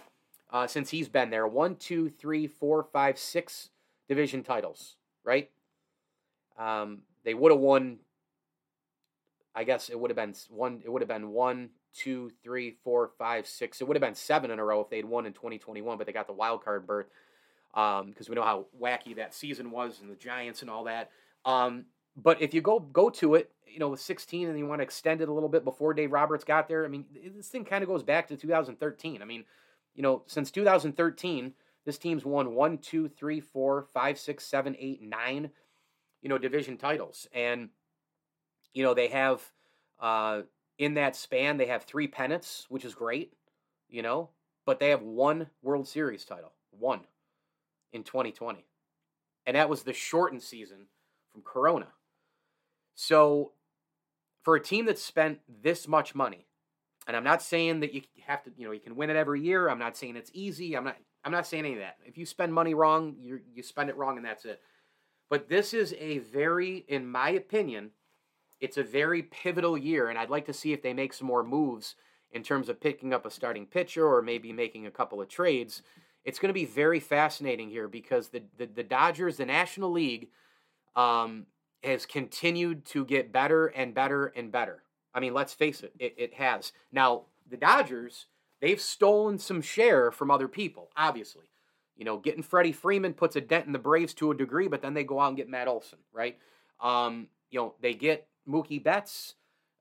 uh, 0.52 0.68
since 0.68 0.90
he's 0.90 1.08
been 1.08 1.30
there, 1.30 1.48
one, 1.48 1.76
two, 1.78 2.10
three, 2.10 2.48
four, 2.48 2.84
five, 2.84 3.18
six 3.18 3.70
division 4.08 4.44
titles, 4.44 4.96
right? 5.24 5.50
Um, 6.58 7.04
they 7.24 7.34
would 7.34 7.52
have 7.52 7.62
won. 7.62 8.00
I 9.54 9.64
guess 9.64 9.90
it 9.90 10.00
would 10.00 10.12
have 10.12 10.16
been 10.16 10.36
one. 10.50 10.82
It 10.86 10.90
would 10.90 11.02
have 11.02 11.10
been 11.10 11.30
one, 11.30 11.70
two, 11.94 12.32
three, 12.44 12.78
four, 12.84 13.12
five, 13.18 13.48
six. 13.48 13.82
It 13.82 13.88
would 13.88 13.96
have 13.96 14.02
been 14.02 14.16
seven 14.16 14.52
in 14.52 14.60
a 14.60 14.64
row 14.64 14.82
if 14.82 14.90
they'd 14.90 15.06
won 15.06 15.26
in 15.26 15.34
2021, 15.34 15.98
but 15.98 16.08
they 16.08 16.14
got 16.14 16.28
the 16.28 16.34
wild 16.34 16.64
card 16.64 16.86
berth 16.86 17.08
because 17.74 18.02
um, 18.02 18.14
we 18.30 18.36
know 18.36 18.44
how 18.44 18.66
wacky 18.82 19.16
that 19.16 19.34
season 19.34 19.72
was 19.72 20.02
and 20.02 20.10
the 20.10 20.16
Giants 20.16 20.62
and 20.62 20.70
all 20.70 20.86
that. 20.86 21.12
Um, 21.46 21.86
but 22.16 22.42
if 22.42 22.54
you 22.54 22.62
go 22.62 22.80
go 22.80 23.10
to 23.12 23.36
it, 23.36 23.52
you 23.66 23.80
know, 23.80 23.90
with 23.90 24.00
16 24.00 24.48
and 24.48 24.58
you 24.58 24.66
want 24.66 24.80
to 24.80 24.84
extend 24.84 25.22
it 25.22 25.30
a 25.30 25.34
little 25.34 25.50
bit 25.50 25.64
before 25.64 25.94
Dave 25.94 26.12
Roberts 26.12 26.44
got 26.44 26.68
there, 26.68 26.86
I 26.86 26.88
mean, 26.88 27.06
this 27.36 27.50
thing 27.50 27.66
kind 27.66 27.84
of 27.84 27.90
goes 27.90 28.04
back 28.04 28.28
to 28.30 28.38
2013. 28.38 29.22
I 29.22 29.26
mean, 29.26 29.44
you 29.94 30.02
know, 30.02 30.24
since 30.26 30.50
2013, 30.52 31.54
this 31.86 31.98
team's 31.98 32.26
won 32.26 32.56
one, 32.56 32.80
two, 32.80 33.08
three, 33.08 33.40
four, 33.40 33.84
five, 33.94 34.20
six, 34.20 34.46
seven, 34.46 34.76
eight, 34.80 35.02
nine, 35.02 35.52
you 36.22 36.30
know, 36.30 36.38
division 36.38 36.78
titles. 36.78 37.28
And, 37.34 37.70
you 38.74 38.84
know, 38.84 38.94
they 38.94 39.08
have 39.08 39.42
uh, 40.00 40.42
in 40.78 40.94
that 40.96 41.16
span, 41.16 41.58
they 41.58 41.68
have 41.68 41.84
three 41.84 42.08
pennants, 42.08 42.66
which 42.70 42.86
is 42.86 42.94
great, 42.94 43.34
you 43.90 44.02
know, 44.02 44.30
but 44.66 44.80
they 44.80 44.90
have 44.90 45.02
one 45.02 45.48
World 45.62 45.88
Series 45.88 46.26
title, 46.26 46.54
one 46.72 47.02
in 47.94 48.04
2020. 48.04 48.66
And 49.46 49.56
that 49.56 49.70
was 49.70 49.84
the 49.84 49.94
shortened 49.94 50.44
season 50.44 50.88
from 51.32 51.42
Corona. 51.42 51.88
So, 52.96 53.54
for 54.44 54.56
a 54.56 54.62
team 54.62 54.86
that 54.86 55.00
spent 55.00 55.40
this 55.62 55.88
much 55.88 56.16
money, 56.16 56.48
and 57.08 57.16
I'm 57.16 57.24
not 57.24 57.42
saying 57.42 57.80
that 57.80 57.94
you 57.94 58.02
have 58.26 58.44
to, 58.44 58.52
you 58.58 58.66
know, 58.66 58.74
you 58.74 58.80
can 58.80 58.96
win 58.96 59.10
it 59.10 59.16
every 59.16 59.42
year. 59.42 59.70
I'm 59.70 59.80
not 59.80 59.96
saying 59.96 60.16
it's 60.16 60.32
easy. 60.34 60.76
I'm 60.76 60.84
not. 60.84 60.98
I'm 61.24 61.32
not 61.32 61.48
saying 61.48 61.66
any 61.66 61.74
of 61.74 61.80
that. 61.80 61.98
If 62.06 62.18
you 62.18 62.26
spend 62.26 62.54
money 62.54 62.74
wrong, 62.74 63.16
you 63.20 63.40
you 63.54 63.64
spend 63.64 63.90
it 63.90 63.98
wrong, 63.98 64.18
and 64.18 64.26
that's 64.26 64.46
it. 64.46 64.62
But 65.30 65.50
this 65.50 65.74
is 65.74 65.94
a 66.00 66.20
very, 66.20 66.86
in 66.88 67.08
my 67.08 67.30
opinion, 67.30 67.92
it's 68.60 68.78
a 68.78 68.84
very 68.84 69.24
pivotal 69.24 69.78
year, 69.78 70.10
and 70.10 70.18
I'd 70.18 70.30
like 70.30 70.46
to 70.46 70.54
see 70.54 70.74
if 70.74 70.82
they 70.82 70.94
make 70.94 71.14
some 71.14 71.28
more 71.28 71.44
moves 71.44 71.96
in 72.32 72.44
terms 72.44 72.70
of 72.70 72.82
picking 72.82 73.14
up 73.14 73.26
a 73.26 73.32
starting 73.32 73.66
pitcher 73.66 74.06
or 74.06 74.22
maybe 74.22 74.52
making 74.52 74.86
a 74.86 74.92
couple 74.92 75.22
of 75.22 75.30
trades. 75.30 75.82
It's 76.26 76.40
going 76.40 76.50
to 76.50 76.54
be 76.54 76.66
very 76.66 77.00
fascinating 77.00 77.70
here 77.70 77.88
because 77.88 78.30
the 78.30 78.44
the, 78.58 78.66
the 78.66 78.84
Dodgers, 78.84 79.38
the 79.38 79.46
National 79.46 79.92
League, 79.92 80.30
um, 80.96 81.46
has 81.84 82.06
continued 82.06 82.86
to 82.86 83.06
get 83.06 83.32
better 83.32 83.68
and 83.68 83.94
better 83.94 84.28
and 84.28 84.52
better. 84.52 84.84
I 85.14 85.20
mean, 85.20 85.34
let's 85.34 85.54
face 85.54 85.82
it, 85.82 85.94
it, 86.00 86.16
it 86.18 86.34
has. 86.36 86.74
Now, 86.92 87.24
the 87.50 87.58
Dodgers, 87.58 88.26
they've 88.62 88.82
stolen 88.82 89.40
some 89.40 89.62
share 89.62 90.12
from 90.12 90.30
other 90.30 90.48
people, 90.48 90.90
obviously. 90.98 91.46
You 91.96 92.06
know, 92.06 92.18
getting 92.18 92.44
Freddie 92.44 92.74
Freeman 92.74 93.14
puts 93.14 93.36
a 93.36 93.42
dent 93.42 93.66
in 93.66 93.74
the 93.74 93.80
Braves 93.80 94.14
to 94.16 94.30
a 94.30 94.36
degree, 94.36 94.68
but 94.68 94.82
then 94.82 94.94
they 94.94 95.04
go 95.04 95.20
out 95.20 95.30
and 95.30 95.38
get 95.38 95.50
Matt 95.50 95.68
Olson, 95.68 96.00
right? 96.14 96.38
Um, 96.80 97.28
you 97.50 97.60
know, 97.60 97.74
they 97.82 97.94
get 97.94 98.28
Mookie 98.48 98.84
Betts. 98.84 99.36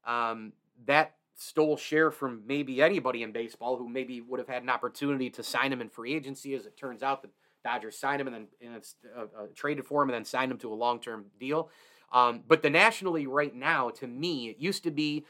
Um, 0.07 0.53
that 0.87 1.15
stole 1.35 1.77
share 1.77 2.11
from 2.11 2.43
maybe 2.47 2.81
anybody 2.81 3.23
in 3.23 3.33
baseball 3.33 3.77
who 3.77 3.89
maybe 3.89 4.21
would 4.21 4.41
have 4.41 4.49
had 4.49 4.63
an 4.63 4.71
opportunity 4.71 5.29
to 5.31 5.43
sign 5.43 5.73
him 5.73 5.81
in 5.81 5.89
free 5.89 6.15
agency. 6.15 6.55
As 6.55 6.67
it 6.67 6.77
turns 6.77 7.03
out, 7.03 7.23
the 7.23 7.29
Dodgers 7.63 7.99
signed 7.99 8.21
him 8.21 8.29
and 8.29 8.37
then 8.37 8.47
and 8.63 8.85
uh, 9.17 9.23
uh, 9.23 9.47
traded 9.55 9.85
for 9.85 10.03
him 10.03 10.09
and 10.09 10.15
then 10.15 10.25
signed 10.25 10.53
him 10.53 10.59
to 10.59 10.73
a 10.73 10.75
long 10.75 11.01
term 11.01 11.27
deal. 11.39 11.69
Um, 12.13 12.43
but 12.47 12.63
the 12.63 12.71
National 12.71 13.15
League 13.15 13.29
right 13.29 13.55
now, 13.55 13.91
to 13.91 14.07
me, 14.07 14.49
it 14.49 14.59
used 14.59 14.83
to 14.85 14.91
be. 14.91 15.25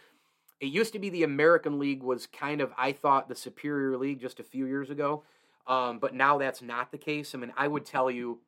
It 0.59 0.69
used 0.69 0.95
to 0.95 0.99
be 0.99 1.11
the 1.11 1.23
American 1.23 1.79
League 1.79 2.03
was 2.03 2.27
kind 2.27 2.63
of, 2.63 2.73
I 2.79 2.93
thought, 2.93 3.29
the 3.29 3.35
superior 3.35 3.99
league 3.99 4.23
just 4.23 4.41
a 4.41 4.43
few 4.43 4.65
years 4.65 4.89
ago. 4.89 5.23
Um, 5.67 5.99
but 5.99 6.15
now 6.15 6.39
that's 6.39 6.63
not 6.63 6.91
the 6.91 6.97
case. 6.97 7.35
I 7.35 7.39
mean, 7.39 7.53
I 7.59 7.69
would 7.69 7.85
tell 7.85 8.11
you 8.11 8.39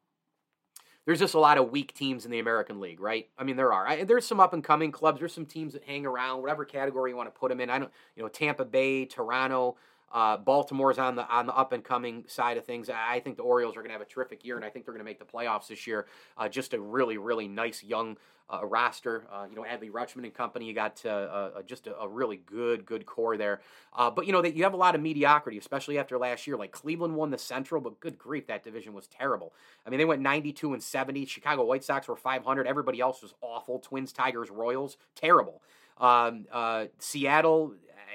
there's 1.09 1.21
just 1.21 1.33
a 1.33 1.41
lot 1.41 1.57
of 1.57 1.71
weak 1.71 1.95
teams 1.95 2.27
in 2.27 2.31
the 2.31 2.39
American 2.39 2.81
League, 2.81 3.01
right? 3.01 3.27
I 3.39 3.43
mean, 3.43 3.57
there 3.57 3.73
are. 3.73 3.89
I, 3.89 4.05
there's 4.05 4.27
some 4.27 4.41
up 4.41 4.53
and 4.53 4.63
coming 4.63 4.93
clubs. 4.93 5.21
There's 5.21 5.33
some 5.33 5.47
teams 5.47 5.73
that 5.73 5.83
hang 5.85 6.05
around, 6.05 6.43
whatever 6.43 6.67
category 6.67 7.13
you 7.13 7.17
want 7.17 7.35
to 7.35 7.41
put 7.41 7.49
them 7.49 7.63
in. 7.63 7.71
I 7.71 7.79
don't, 7.79 7.91
you 8.15 8.23
know, 8.23 8.29
Tampa 8.29 8.67
Bay, 8.67 9.07
Toronto, 9.07 9.77
uh, 10.13 10.37
Baltimore's 10.39 10.99
on 10.99 11.17
the 11.17 11.29
on 11.29 11.47
the 11.47 11.55
up 11.55 11.73
and 11.73 11.85
coming 11.85 12.25
side 12.29 12.57
of 12.57 12.65
things. 12.65 12.89
I 12.89 13.21
think 13.21 13.37
the 13.37 13.43
Orioles 13.43 13.77
are 13.77 13.81
going 13.81 13.91
to 13.91 13.93
have 13.93 14.01
a 14.01 14.07
terrific 14.07 14.45
year, 14.45 14.57
and 14.57 14.65
I 14.65 14.71
think 14.71 14.85
they're 14.85 14.95
going 14.95 15.05
to 15.05 15.05
make 15.05 15.19
the 15.19 15.25
playoffs 15.25 15.69
this 15.69 15.87
year. 15.87 16.07
Uh, 16.37 16.49
just 16.49 16.75
a 16.75 16.81
really, 16.81 17.19
really 17.19 17.49
nice 17.49 17.83
young 17.83 18.17
uh, 18.51 18.65
roster. 18.65 19.27
Uh, 19.31 19.47
you 19.49 19.57
know, 19.57 19.63
Adley 19.63 19.91
Rutschman 19.91 20.25
and 20.25 20.33
company. 20.33 20.65
You 20.65 20.73
got 20.73 21.03
uh, 21.05 21.09
uh, 21.09 21.63
just 21.63 21.87
a, 21.87 21.99
a, 21.99 22.09
really 22.09 22.39
good, 22.39 22.87
good 22.87 23.05
core 23.05 23.37
there. 23.37 23.61
But 23.97 24.27
you 24.27 24.33
know, 24.33 24.41
that 24.41 24.55
you 24.55 24.65
have 24.65 24.73
a 24.73 24.79
lot 24.79 24.95
of 24.95 25.03
mediocrity, 25.03 25.59
especially 25.59 25.99
after 25.99 26.17
last 26.17 26.47
year. 26.47 26.57
Like 26.57 26.73
Cleveland 26.73 27.15
won 27.15 27.31
the 27.31 27.39
Central, 27.39 27.81
but 27.81 28.01
good 28.01 28.19
grief, 28.19 28.47
that 28.47 28.65
division 28.65 28.95
was 28.95 29.07
terrible. 29.07 29.53
I 29.87 29.91
mean, 29.91 29.99
they 29.99 30.07
went 30.07 30.23
92 30.23 30.73
and 30.73 30.83
70. 30.83 31.27
Chicago 31.27 31.65
White 31.65 31.85
Sox 31.85 32.09
were 32.09 32.17
500. 32.17 32.67
Everybody 32.67 33.01
else 33.01 33.21
was 33.21 33.35
awful. 33.43 33.79
Twins, 33.79 34.13
Tigers, 34.13 34.51
Royals, 34.51 34.97
terrible. 35.15 35.63
Um, 35.99 36.47
uh, 36.53 36.87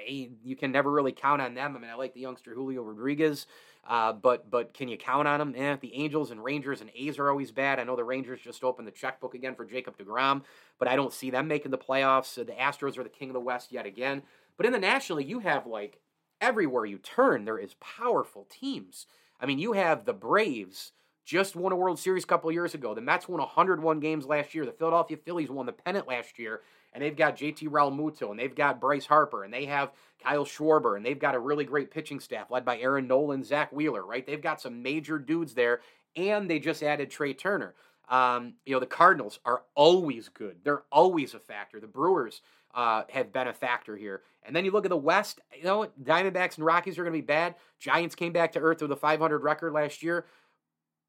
You 0.08 0.56
can 0.56 0.72
never 0.72 0.92
really 0.92 1.12
count 1.12 1.42
on 1.42 1.54
them. 1.54 1.76
I 1.76 1.80
mean, 1.80 1.90
I 1.90 1.96
like 1.96 2.14
the 2.14 2.22
youngster 2.22 2.54
Julio 2.54 2.82
Rodriguez. 2.82 3.48
Uh, 3.86 4.14
but 4.14 4.50
but 4.50 4.74
can 4.74 4.88
you 4.88 4.98
count 4.98 5.28
on 5.28 5.40
them? 5.40 5.54
Eh, 5.58 5.76
the 5.82 5.94
Angels 5.96 6.32
and 6.32 6.44
Rangers 6.44 6.80
and 6.80 6.90
A's 6.96 7.20
are 7.20 7.30
always 7.30 7.52
bad. 7.52 7.80
I 7.80 7.84
know 7.84 7.98
the 7.98 8.04
Rangers 8.04 8.40
just 8.40 8.64
opened 8.64 8.88
the 8.88 8.92
checkbook 8.92 9.36
again 9.36 9.56
for 9.56 9.66
Jacob 9.66 9.98
DeGrom, 9.98 10.44
but 10.80 10.88
I 10.88 10.96
don't 10.96 11.12
see 11.12 11.30
them 11.30 11.48
making 11.50 11.72
the 11.72 11.78
playoffs. 11.78 12.36
the 12.36 12.46
Astros 12.54 12.98
are 12.98 13.04
the 13.04 13.10
king 13.10 13.30
of 13.30 13.34
the 13.34 13.42
West 13.42 13.74
yet 13.74 13.86
again. 13.86 14.24
But 14.56 14.66
in 14.66 14.72
the 14.72 14.80
National 14.80 15.18
League, 15.18 15.30
you 15.30 15.40
have 15.40 15.68
like 15.68 16.00
everywhere 16.40 16.86
you 16.86 16.98
turn, 16.98 17.44
there 17.44 17.58
is 17.58 17.76
powerful 17.82 18.48
teams. 18.50 19.06
I 19.40 19.46
mean, 19.46 19.60
you 19.60 19.74
have 19.74 20.06
the 20.06 20.14
Braves 20.14 20.94
just 21.26 21.56
won 21.56 21.72
a 21.72 21.76
World 21.76 22.00
Series 22.00 22.24
a 22.24 22.28
couple 22.28 22.52
years 22.52 22.74
ago. 22.74 22.94
The 22.94 23.02
Mets 23.02 23.28
won 23.28 23.40
101 23.40 24.00
games 24.00 24.26
last 24.26 24.54
year. 24.54 24.66
The 24.66 24.72
Philadelphia 24.72 25.18
Phillies 25.18 25.50
won 25.50 25.66
the 25.66 25.72
pennant 25.72 26.08
last 26.08 26.38
year 26.38 26.62
and 26.94 27.04
they've 27.04 27.16
got 27.16 27.38
JT 27.38 27.68
Realmuto, 27.70 28.30
and 28.30 28.40
they've 28.40 28.54
got 28.54 28.80
Bryce 28.80 29.06
Harper, 29.06 29.44
and 29.44 29.54
they 29.54 29.66
have 29.66 29.92
Kyle 30.24 30.46
Schwarber, 30.46 30.96
and 30.96 31.06
they've 31.06 31.20
got 31.20 31.36
a 31.36 31.40
really 31.40 31.66
great 31.66 31.92
pitching 31.92 32.20
staff 32.20 32.52
led 32.52 32.64
by 32.64 32.78
Aaron 32.78 33.08
Nola, 33.08 33.44
Zack 33.44 33.72
Wheeler, 33.72 34.06
right? 34.06 34.26
They've 34.26 34.42
got 34.42 34.62
some 34.62 34.84
major 34.84 35.18
dudes 35.18 35.54
there, 35.56 35.82
and 36.16 36.50
they 36.50 36.60
just 36.60 36.84
added 36.84 37.10
Trea 37.10 37.34
Turner. 37.34 37.74
Um, 38.10 38.54
you 38.66 38.74
know, 38.74 38.80
the 38.80 38.86
Cardinals 38.86 39.40
are 39.46 39.64
always 39.76 40.30
good. 40.30 40.58
They're 40.64 40.84
always 40.92 41.34
a 41.34 41.40
factor. 41.40 41.80
The 41.80 41.88
Brewers 41.88 42.42
uh, 42.76 43.04
have 43.10 43.32
been 43.32 43.48
a 43.48 43.54
factor 43.54 43.96
here. 43.96 44.22
And 44.46 44.56
then 44.56 44.66
you 44.66 44.72
look 44.72 44.86
at 44.86 44.90
the 44.90 44.98
West, 44.98 45.40
you 45.58 45.64
know, 45.64 45.88
Diamondbacks 46.04 46.58
and 46.58 46.66
Rockies 46.66 47.00
are 47.00 47.04
going 47.04 47.14
to 47.14 47.18
be 47.18 47.26
bad. 47.26 47.56
Giants 47.80 48.14
came 48.14 48.34
back 48.34 48.52
to 48.52 48.60
earth 48.60 48.82
with 48.82 48.92
a 48.92 48.96
500 48.96 49.40
record 49.40 49.72
last 49.72 50.04
year 50.04 50.26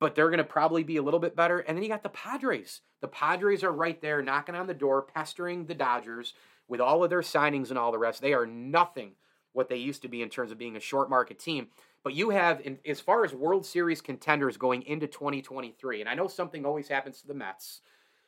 but 0.00 0.14
they're 0.14 0.28
going 0.28 0.38
to 0.38 0.44
probably 0.44 0.82
be 0.82 0.96
a 0.96 1.02
little 1.02 1.20
bit 1.20 1.36
better. 1.36 1.60
And 1.60 1.76
then 1.76 1.82
you 1.82 1.88
got 1.88 2.02
the 2.02 2.08
Padres. 2.08 2.80
The 3.00 3.08
Padres 3.08 3.62
are 3.62 3.72
right 3.72 4.00
there 4.00 4.22
knocking 4.22 4.54
on 4.54 4.66
the 4.66 4.74
door, 4.74 5.02
pestering 5.02 5.66
the 5.66 5.74
Dodgers 5.74 6.34
with 6.68 6.80
all 6.80 7.04
of 7.04 7.10
their 7.10 7.20
signings 7.20 7.70
and 7.70 7.78
all 7.78 7.92
the 7.92 7.98
rest. 7.98 8.20
They 8.20 8.34
are 8.34 8.46
nothing 8.46 9.12
what 9.52 9.68
they 9.68 9.76
used 9.76 10.02
to 10.02 10.08
be 10.08 10.20
in 10.20 10.28
terms 10.28 10.50
of 10.50 10.58
being 10.58 10.76
a 10.76 10.80
short 10.80 11.08
market 11.08 11.38
team. 11.38 11.68
But 12.02 12.14
you 12.14 12.30
have, 12.30 12.60
in, 12.60 12.78
as 12.86 13.00
far 13.00 13.24
as 13.24 13.32
World 13.32 13.64
Series 13.64 14.00
contenders 14.00 14.56
going 14.56 14.82
into 14.82 15.06
2023, 15.06 16.00
and 16.00 16.08
I 16.08 16.14
know 16.14 16.28
something 16.28 16.66
always 16.66 16.88
happens 16.88 17.20
to 17.20 17.26
the 17.26 17.34
Mets, 17.34 17.80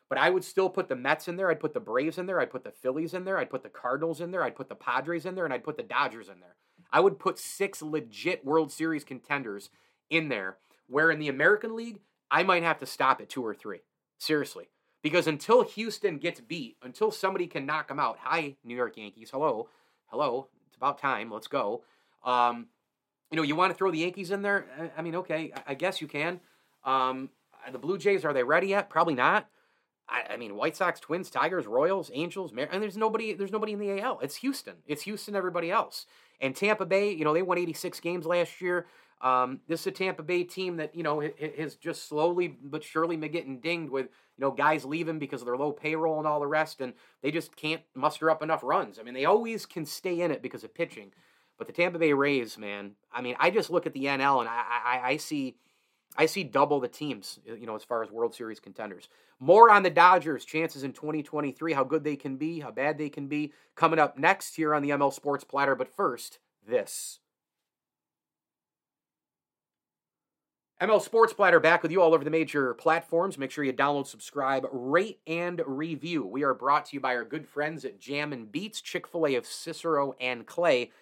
but 0.08 0.18
I 0.18 0.30
would 0.30 0.44
still 0.44 0.70
put 0.70 0.88
the 0.88 0.96
Mets 0.96 1.28
in 1.28 1.36
there. 1.36 1.50
I'd 1.50 1.60
put 1.60 1.74
the 1.74 1.80
Braves 1.80 2.16
in 2.16 2.26
there. 2.26 2.40
I'd 2.40 2.50
put 2.50 2.64
the 2.64 2.70
Phillies 2.70 3.12
in 3.12 3.24
there. 3.24 3.38
I'd 3.38 3.50
put 3.50 3.64
the 3.64 3.68
Cardinals 3.68 4.20
in 4.20 4.30
there. 4.30 4.44
I'd 4.44 4.56
put 4.56 4.68
the 4.68 4.76
Padres 4.76 5.26
in 5.26 5.34
there. 5.34 5.44
And 5.44 5.52
I'd 5.52 5.64
put 5.64 5.76
the 5.76 5.82
Dodgers 5.82 6.28
in 6.28 6.40
there. 6.40 6.54
I 6.92 7.00
would 7.00 7.18
put 7.18 7.38
six 7.38 7.82
legit 7.82 8.44
World 8.44 8.70
Series 8.70 9.02
contenders 9.02 9.68
in 10.08 10.28
there 10.28 10.58
where 10.88 11.10
in 11.10 11.18
the 11.18 11.28
American 11.28 11.76
League, 11.76 12.00
I 12.30 12.42
might 12.42 12.62
have 12.62 12.78
to 12.80 12.86
stop 12.86 13.20
at 13.20 13.28
two 13.28 13.44
or 13.44 13.54
three. 13.54 13.80
Seriously. 14.18 14.68
Because 15.02 15.26
until 15.26 15.62
Houston 15.62 16.18
gets 16.18 16.40
beat, 16.40 16.76
until 16.82 17.10
somebody 17.10 17.46
can 17.46 17.66
knock 17.66 17.88
them 17.88 18.00
out, 18.00 18.18
hi, 18.20 18.56
New 18.64 18.74
York 18.74 18.96
Yankees, 18.96 19.30
hello, 19.30 19.68
hello, 20.06 20.48
it's 20.66 20.76
about 20.76 20.98
time, 20.98 21.30
let's 21.30 21.46
go. 21.46 21.84
Um, 22.24 22.66
you 23.30 23.36
know, 23.36 23.42
you 23.42 23.54
want 23.54 23.72
to 23.72 23.76
throw 23.76 23.90
the 23.90 23.98
Yankees 23.98 24.30
in 24.30 24.42
there? 24.42 24.66
I 24.96 25.02
mean, 25.02 25.16
okay, 25.16 25.52
I 25.66 25.74
guess 25.74 26.00
you 26.00 26.08
can. 26.08 26.40
Um, 26.84 27.30
the 27.70 27.78
Blue 27.78 27.98
Jays, 27.98 28.24
are 28.24 28.32
they 28.32 28.42
ready 28.42 28.68
yet? 28.68 28.90
Probably 28.90 29.14
not. 29.14 29.48
I, 30.08 30.34
I, 30.34 30.36
mean, 30.36 30.56
White 30.56 30.76
Sox, 30.76 31.00
Twins, 31.00 31.30
Tigers, 31.30 31.66
Royals, 31.66 32.10
Angels, 32.14 32.52
Mar- 32.52 32.68
and 32.70 32.82
there's 32.82 32.96
nobody. 32.96 33.32
There's 33.34 33.50
nobody 33.50 33.72
in 33.72 33.80
the 33.80 34.00
AL. 34.00 34.20
It's 34.20 34.36
Houston. 34.36 34.76
It's 34.86 35.02
Houston. 35.02 35.34
Everybody 35.34 35.70
else. 35.70 36.06
And 36.40 36.54
Tampa 36.54 36.86
Bay. 36.86 37.12
You 37.12 37.24
know, 37.24 37.32
they 37.32 37.42
won 37.42 37.58
86 37.58 38.00
games 38.00 38.26
last 38.26 38.60
year. 38.60 38.86
Um, 39.22 39.60
this 39.66 39.80
is 39.80 39.86
a 39.86 39.92
Tampa 39.92 40.22
Bay 40.22 40.44
team 40.44 40.76
that 40.76 40.94
you 40.94 41.02
know 41.02 41.22
has 41.56 41.76
just 41.76 42.08
slowly 42.08 42.48
but 42.48 42.84
surely 42.84 43.16
been 43.16 43.32
getting 43.32 43.60
dinged 43.60 43.90
with 43.90 44.06
you 44.06 44.42
know 44.42 44.50
guys 44.50 44.84
leaving 44.84 45.18
because 45.18 45.40
of 45.40 45.46
their 45.46 45.56
low 45.56 45.72
payroll 45.72 46.18
and 46.18 46.26
all 46.26 46.38
the 46.38 46.46
rest, 46.46 46.80
and 46.80 46.92
they 47.22 47.30
just 47.30 47.56
can't 47.56 47.80
muster 47.94 48.30
up 48.30 48.42
enough 48.42 48.62
runs. 48.62 48.98
I 48.98 49.02
mean, 49.02 49.14
they 49.14 49.24
always 49.24 49.64
can 49.64 49.86
stay 49.86 50.20
in 50.20 50.30
it 50.30 50.42
because 50.42 50.64
of 50.64 50.74
pitching, 50.74 51.12
but 51.56 51.66
the 51.66 51.72
Tampa 51.72 51.98
Bay 51.98 52.12
Rays, 52.12 52.58
man, 52.58 52.92
I 53.10 53.22
mean, 53.22 53.36
I 53.40 53.50
just 53.50 53.70
look 53.70 53.86
at 53.86 53.94
the 53.94 54.04
NL 54.04 54.40
and 54.40 54.48
I, 54.48 54.64
I, 54.84 55.00
I 55.04 55.16
see. 55.16 55.56
I 56.18 56.24
see 56.24 56.44
double 56.44 56.80
the 56.80 56.88
teams, 56.88 57.40
you 57.44 57.66
know, 57.66 57.74
as 57.74 57.84
far 57.84 58.02
as 58.02 58.10
World 58.10 58.34
Series 58.34 58.58
contenders. 58.58 59.10
More 59.38 59.70
on 59.70 59.82
the 59.82 59.90
Dodgers' 59.90 60.44
chances 60.44 60.82
in 60.82 60.92
2023, 60.92 61.74
how 61.74 61.84
good 61.84 62.04
they 62.04 62.16
can 62.16 62.36
be, 62.36 62.60
how 62.60 62.70
bad 62.70 62.96
they 62.96 63.10
can 63.10 63.28
be, 63.28 63.52
coming 63.74 63.98
up 63.98 64.18
next 64.18 64.56
here 64.56 64.74
on 64.74 64.82
the 64.82 64.90
ML 64.90 65.12
Sports 65.12 65.44
Platter. 65.44 65.74
But 65.74 65.94
first, 65.94 66.38
this. 66.66 67.20
ML 70.80 71.00
Sports 71.00 71.32
Platter 71.32 71.58
back 71.58 71.82
with 71.82 71.90
you 71.90 72.02
all 72.02 72.14
over 72.14 72.24
the 72.24 72.30
major 72.30 72.74
platforms. 72.74 73.38
Make 73.38 73.50
sure 73.50 73.64
you 73.64 73.72
download, 73.72 74.06
subscribe, 74.06 74.66
rate, 74.70 75.20
and 75.26 75.62
review. 75.66 76.26
We 76.26 76.42
are 76.42 76.52
brought 76.52 76.86
to 76.86 76.96
you 76.96 77.00
by 77.00 77.16
our 77.16 77.24
good 77.24 77.46
friends 77.46 77.86
at 77.86 77.98
Jam 77.98 78.32
and 78.32 78.52
Beats, 78.52 78.82
Chick 78.82 79.06
fil 79.06 79.26
A 79.26 79.34
of 79.36 79.46
Cicero 79.46 80.14
and 80.20 80.46
Clay, 80.46 80.92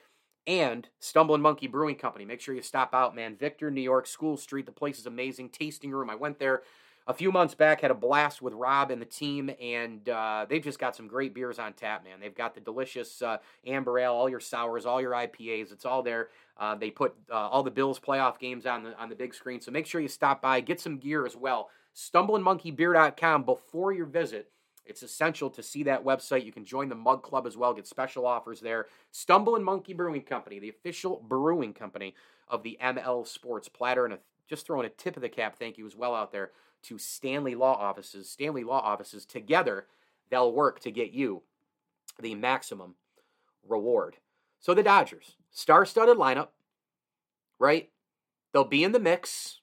and 0.46 0.88
Stumbling 1.00 1.42
Monkey 1.42 1.66
Brewing 1.66 1.96
Company. 1.96 2.24
Make 2.24 2.40
sure 2.40 2.54
you 2.54 2.62
stop 2.62 2.94
out, 2.94 3.16
man. 3.16 3.36
Victor, 3.36 3.68
New 3.68 3.80
York, 3.80 4.06
School 4.06 4.36
Street. 4.36 4.66
The 4.66 4.72
place 4.72 4.98
is 4.98 5.06
amazing. 5.06 5.48
Tasting 5.48 5.90
room. 5.90 6.08
I 6.08 6.14
went 6.14 6.38
there 6.38 6.62
a 7.06 7.12
few 7.12 7.30
months 7.30 7.54
back, 7.54 7.82
had 7.82 7.90
a 7.90 7.94
blast 7.94 8.40
with 8.40 8.54
Rob 8.54 8.90
and 8.90 9.00
the 9.00 9.06
team, 9.06 9.50
and 9.60 10.08
uh, 10.08 10.46
they've 10.48 10.62
just 10.62 10.78
got 10.78 10.96
some 10.96 11.06
great 11.06 11.34
beers 11.34 11.58
on 11.58 11.74
tap, 11.74 12.02
man. 12.02 12.18
They've 12.18 12.34
got 12.34 12.54
the 12.54 12.60
delicious 12.60 13.20
uh, 13.20 13.38
amber 13.66 13.98
ale, 13.98 14.12
all 14.12 14.28
your 14.28 14.40
sours, 14.40 14.86
all 14.86 15.00
your 15.00 15.12
IPAs. 15.12 15.70
It's 15.70 15.84
all 15.84 16.02
there. 16.02 16.28
Uh, 16.56 16.74
they 16.74 16.90
put 16.90 17.14
uh, 17.30 17.34
all 17.34 17.62
the 17.62 17.70
Bills 17.70 18.00
playoff 18.00 18.38
games 18.38 18.64
on 18.64 18.84
the 18.84 18.98
on 18.98 19.08
the 19.08 19.16
big 19.16 19.34
screen, 19.34 19.60
so 19.60 19.70
make 19.70 19.86
sure 19.86 20.00
you 20.00 20.08
stop 20.08 20.40
by, 20.40 20.60
get 20.60 20.80
some 20.80 20.98
gear 20.98 21.26
as 21.26 21.36
well. 21.36 21.68
StumblingMonkeyBeer.com 21.94 23.44
before 23.44 23.92
your 23.92 24.06
visit. 24.06 24.50
It's 24.86 25.02
essential 25.02 25.48
to 25.50 25.62
see 25.62 25.82
that 25.84 26.04
website. 26.04 26.44
You 26.44 26.52
can 26.52 26.64
join 26.64 26.88
the 26.88 26.94
Mug 26.94 27.22
Club 27.22 27.46
as 27.46 27.56
well, 27.56 27.72
get 27.72 27.86
special 27.86 28.26
offers 28.26 28.60
there. 28.60 28.86
Stumbling 29.12 29.62
Monkey 29.62 29.94
Brewing 29.94 30.22
Company, 30.22 30.58
the 30.58 30.68
official 30.68 31.22
brewing 31.26 31.72
company 31.72 32.14
of 32.48 32.62
the 32.62 32.78
ML 32.82 33.26
Sports 33.26 33.68
Platter, 33.68 34.04
and 34.04 34.14
a, 34.14 34.18
just 34.46 34.66
throwing 34.66 34.84
a 34.84 34.90
tip 34.90 35.16
of 35.16 35.22
the 35.22 35.28
cap 35.28 35.56
thank 35.58 35.78
you 35.78 35.86
as 35.86 35.96
well 35.96 36.14
out 36.14 36.32
there 36.32 36.50
to 36.84 36.98
Stanley 36.98 37.54
Law 37.54 37.74
Offices. 37.74 38.28
Stanley 38.28 38.64
Law 38.64 38.80
Offices, 38.80 39.26
together, 39.26 39.86
they'll 40.30 40.52
work 40.52 40.80
to 40.80 40.90
get 40.90 41.12
you 41.12 41.42
the 42.20 42.34
maximum 42.34 42.94
reward. 43.68 44.16
So 44.60 44.74
the 44.74 44.82
Dodgers, 44.82 45.36
star 45.50 45.84
studded 45.84 46.16
lineup, 46.16 46.48
right? 47.58 47.90
They'll 48.52 48.64
be 48.64 48.84
in 48.84 48.92
the 48.92 49.00
mix. 49.00 49.60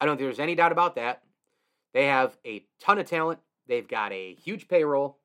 I 0.00 0.06
don't 0.06 0.16
think 0.16 0.26
there's 0.26 0.40
any 0.40 0.54
doubt 0.54 0.72
about 0.72 0.96
that. 0.96 1.22
They 1.94 2.06
have 2.06 2.36
a 2.46 2.64
ton 2.80 2.98
of 2.98 3.06
talent. 3.06 3.40
They've 3.66 3.86
got 3.86 4.12
a 4.12 4.34
huge 4.34 4.68
payroll. 4.68 5.18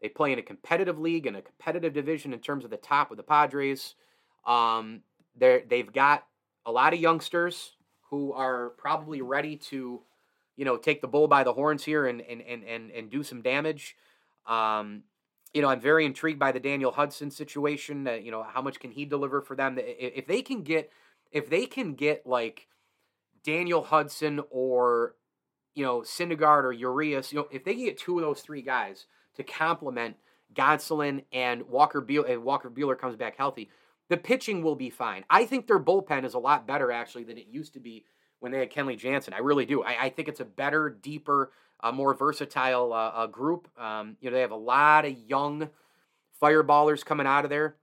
They 0.00 0.08
play 0.08 0.32
in 0.32 0.38
a 0.38 0.42
competitive 0.42 0.98
league 0.98 1.26
and 1.26 1.36
a 1.36 1.42
competitive 1.42 1.92
division 1.92 2.32
in 2.32 2.40
terms 2.40 2.64
of 2.64 2.70
the 2.70 2.76
top 2.76 3.10
of 3.10 3.16
the 3.16 3.22
Padres. 3.22 3.94
Um, 4.46 5.02
they've 5.36 5.92
got 5.92 6.26
a 6.66 6.72
lot 6.72 6.92
of 6.92 7.00
youngsters 7.00 7.76
who 8.12 8.30
are 8.34 8.68
probably 8.76 9.22
ready 9.22 9.56
to, 9.56 10.02
you 10.54 10.64
know, 10.66 10.76
take 10.76 11.00
the 11.00 11.08
bull 11.08 11.26
by 11.26 11.42
the 11.42 11.54
horns 11.54 11.82
here 11.82 12.06
and 12.06 12.20
and 12.20 12.42
and 12.42 12.62
and, 12.62 12.90
and 12.90 13.10
do 13.10 13.22
some 13.22 13.40
damage. 13.40 13.96
Um, 14.46 15.04
you 15.54 15.62
know, 15.62 15.68
I'm 15.68 15.80
very 15.80 16.04
intrigued 16.04 16.38
by 16.38 16.52
the 16.52 16.60
Daniel 16.60 16.92
Hudson 16.92 17.30
situation. 17.30 18.06
Uh, 18.06 18.12
you 18.12 18.30
know, 18.30 18.42
how 18.42 18.60
much 18.60 18.80
can 18.80 18.90
he 18.90 19.06
deliver 19.06 19.40
for 19.40 19.56
them? 19.56 19.78
If 19.80 20.26
they 20.26 20.42
can 20.42 20.62
get, 20.62 20.92
if 21.30 21.48
they 21.48 21.64
can 21.64 21.94
get 21.94 22.26
like 22.26 22.68
Daniel 23.44 23.82
Hudson 23.82 24.42
or 24.50 25.14
you 25.74 25.82
know 25.82 26.02
Syndergaard 26.02 26.64
or 26.64 26.72
Urias, 26.72 27.32
you 27.32 27.38
know, 27.38 27.48
if 27.50 27.64
they 27.64 27.74
can 27.74 27.86
get 27.86 27.98
two 27.98 28.18
of 28.18 28.22
those 28.22 28.42
three 28.42 28.62
guys 28.62 29.06
to 29.36 29.42
complement 29.42 30.16
Gonsolin 30.54 31.24
and 31.32 31.62
Walker 31.62 32.02
Buehler, 32.02 32.30
and 32.30 32.44
Walker 32.44 32.68
Buehler 32.68 32.98
comes 32.98 33.16
back 33.16 33.38
healthy, 33.38 33.70
the 34.12 34.18
pitching 34.18 34.62
will 34.62 34.76
be 34.76 34.90
fine. 34.90 35.24
I 35.30 35.46
think 35.46 35.66
their 35.66 35.80
bullpen 35.80 36.26
is 36.26 36.34
a 36.34 36.38
lot 36.38 36.66
better 36.66 36.92
actually 36.92 37.24
than 37.24 37.38
it 37.38 37.46
used 37.50 37.72
to 37.72 37.80
be 37.80 38.04
when 38.40 38.52
they 38.52 38.58
had 38.58 38.70
Kenley 38.70 38.98
Jansen. 38.98 39.32
I 39.32 39.38
really 39.38 39.64
do. 39.64 39.82
I, 39.82 40.04
I 40.04 40.08
think 40.10 40.28
it's 40.28 40.40
a 40.40 40.44
better, 40.44 40.90
deeper, 40.90 41.50
uh, 41.80 41.92
more 41.92 42.12
versatile 42.12 42.92
uh, 42.92 42.96
uh, 43.22 43.26
group. 43.26 43.68
Um, 43.80 44.18
you 44.20 44.28
know, 44.28 44.36
they 44.36 44.42
have 44.42 44.50
a 44.50 44.54
lot 44.54 45.06
of 45.06 45.16
young 45.26 45.70
fireballers 46.42 47.02
coming 47.02 47.26
out 47.26 47.44
of 47.44 47.50
there. 47.50 47.76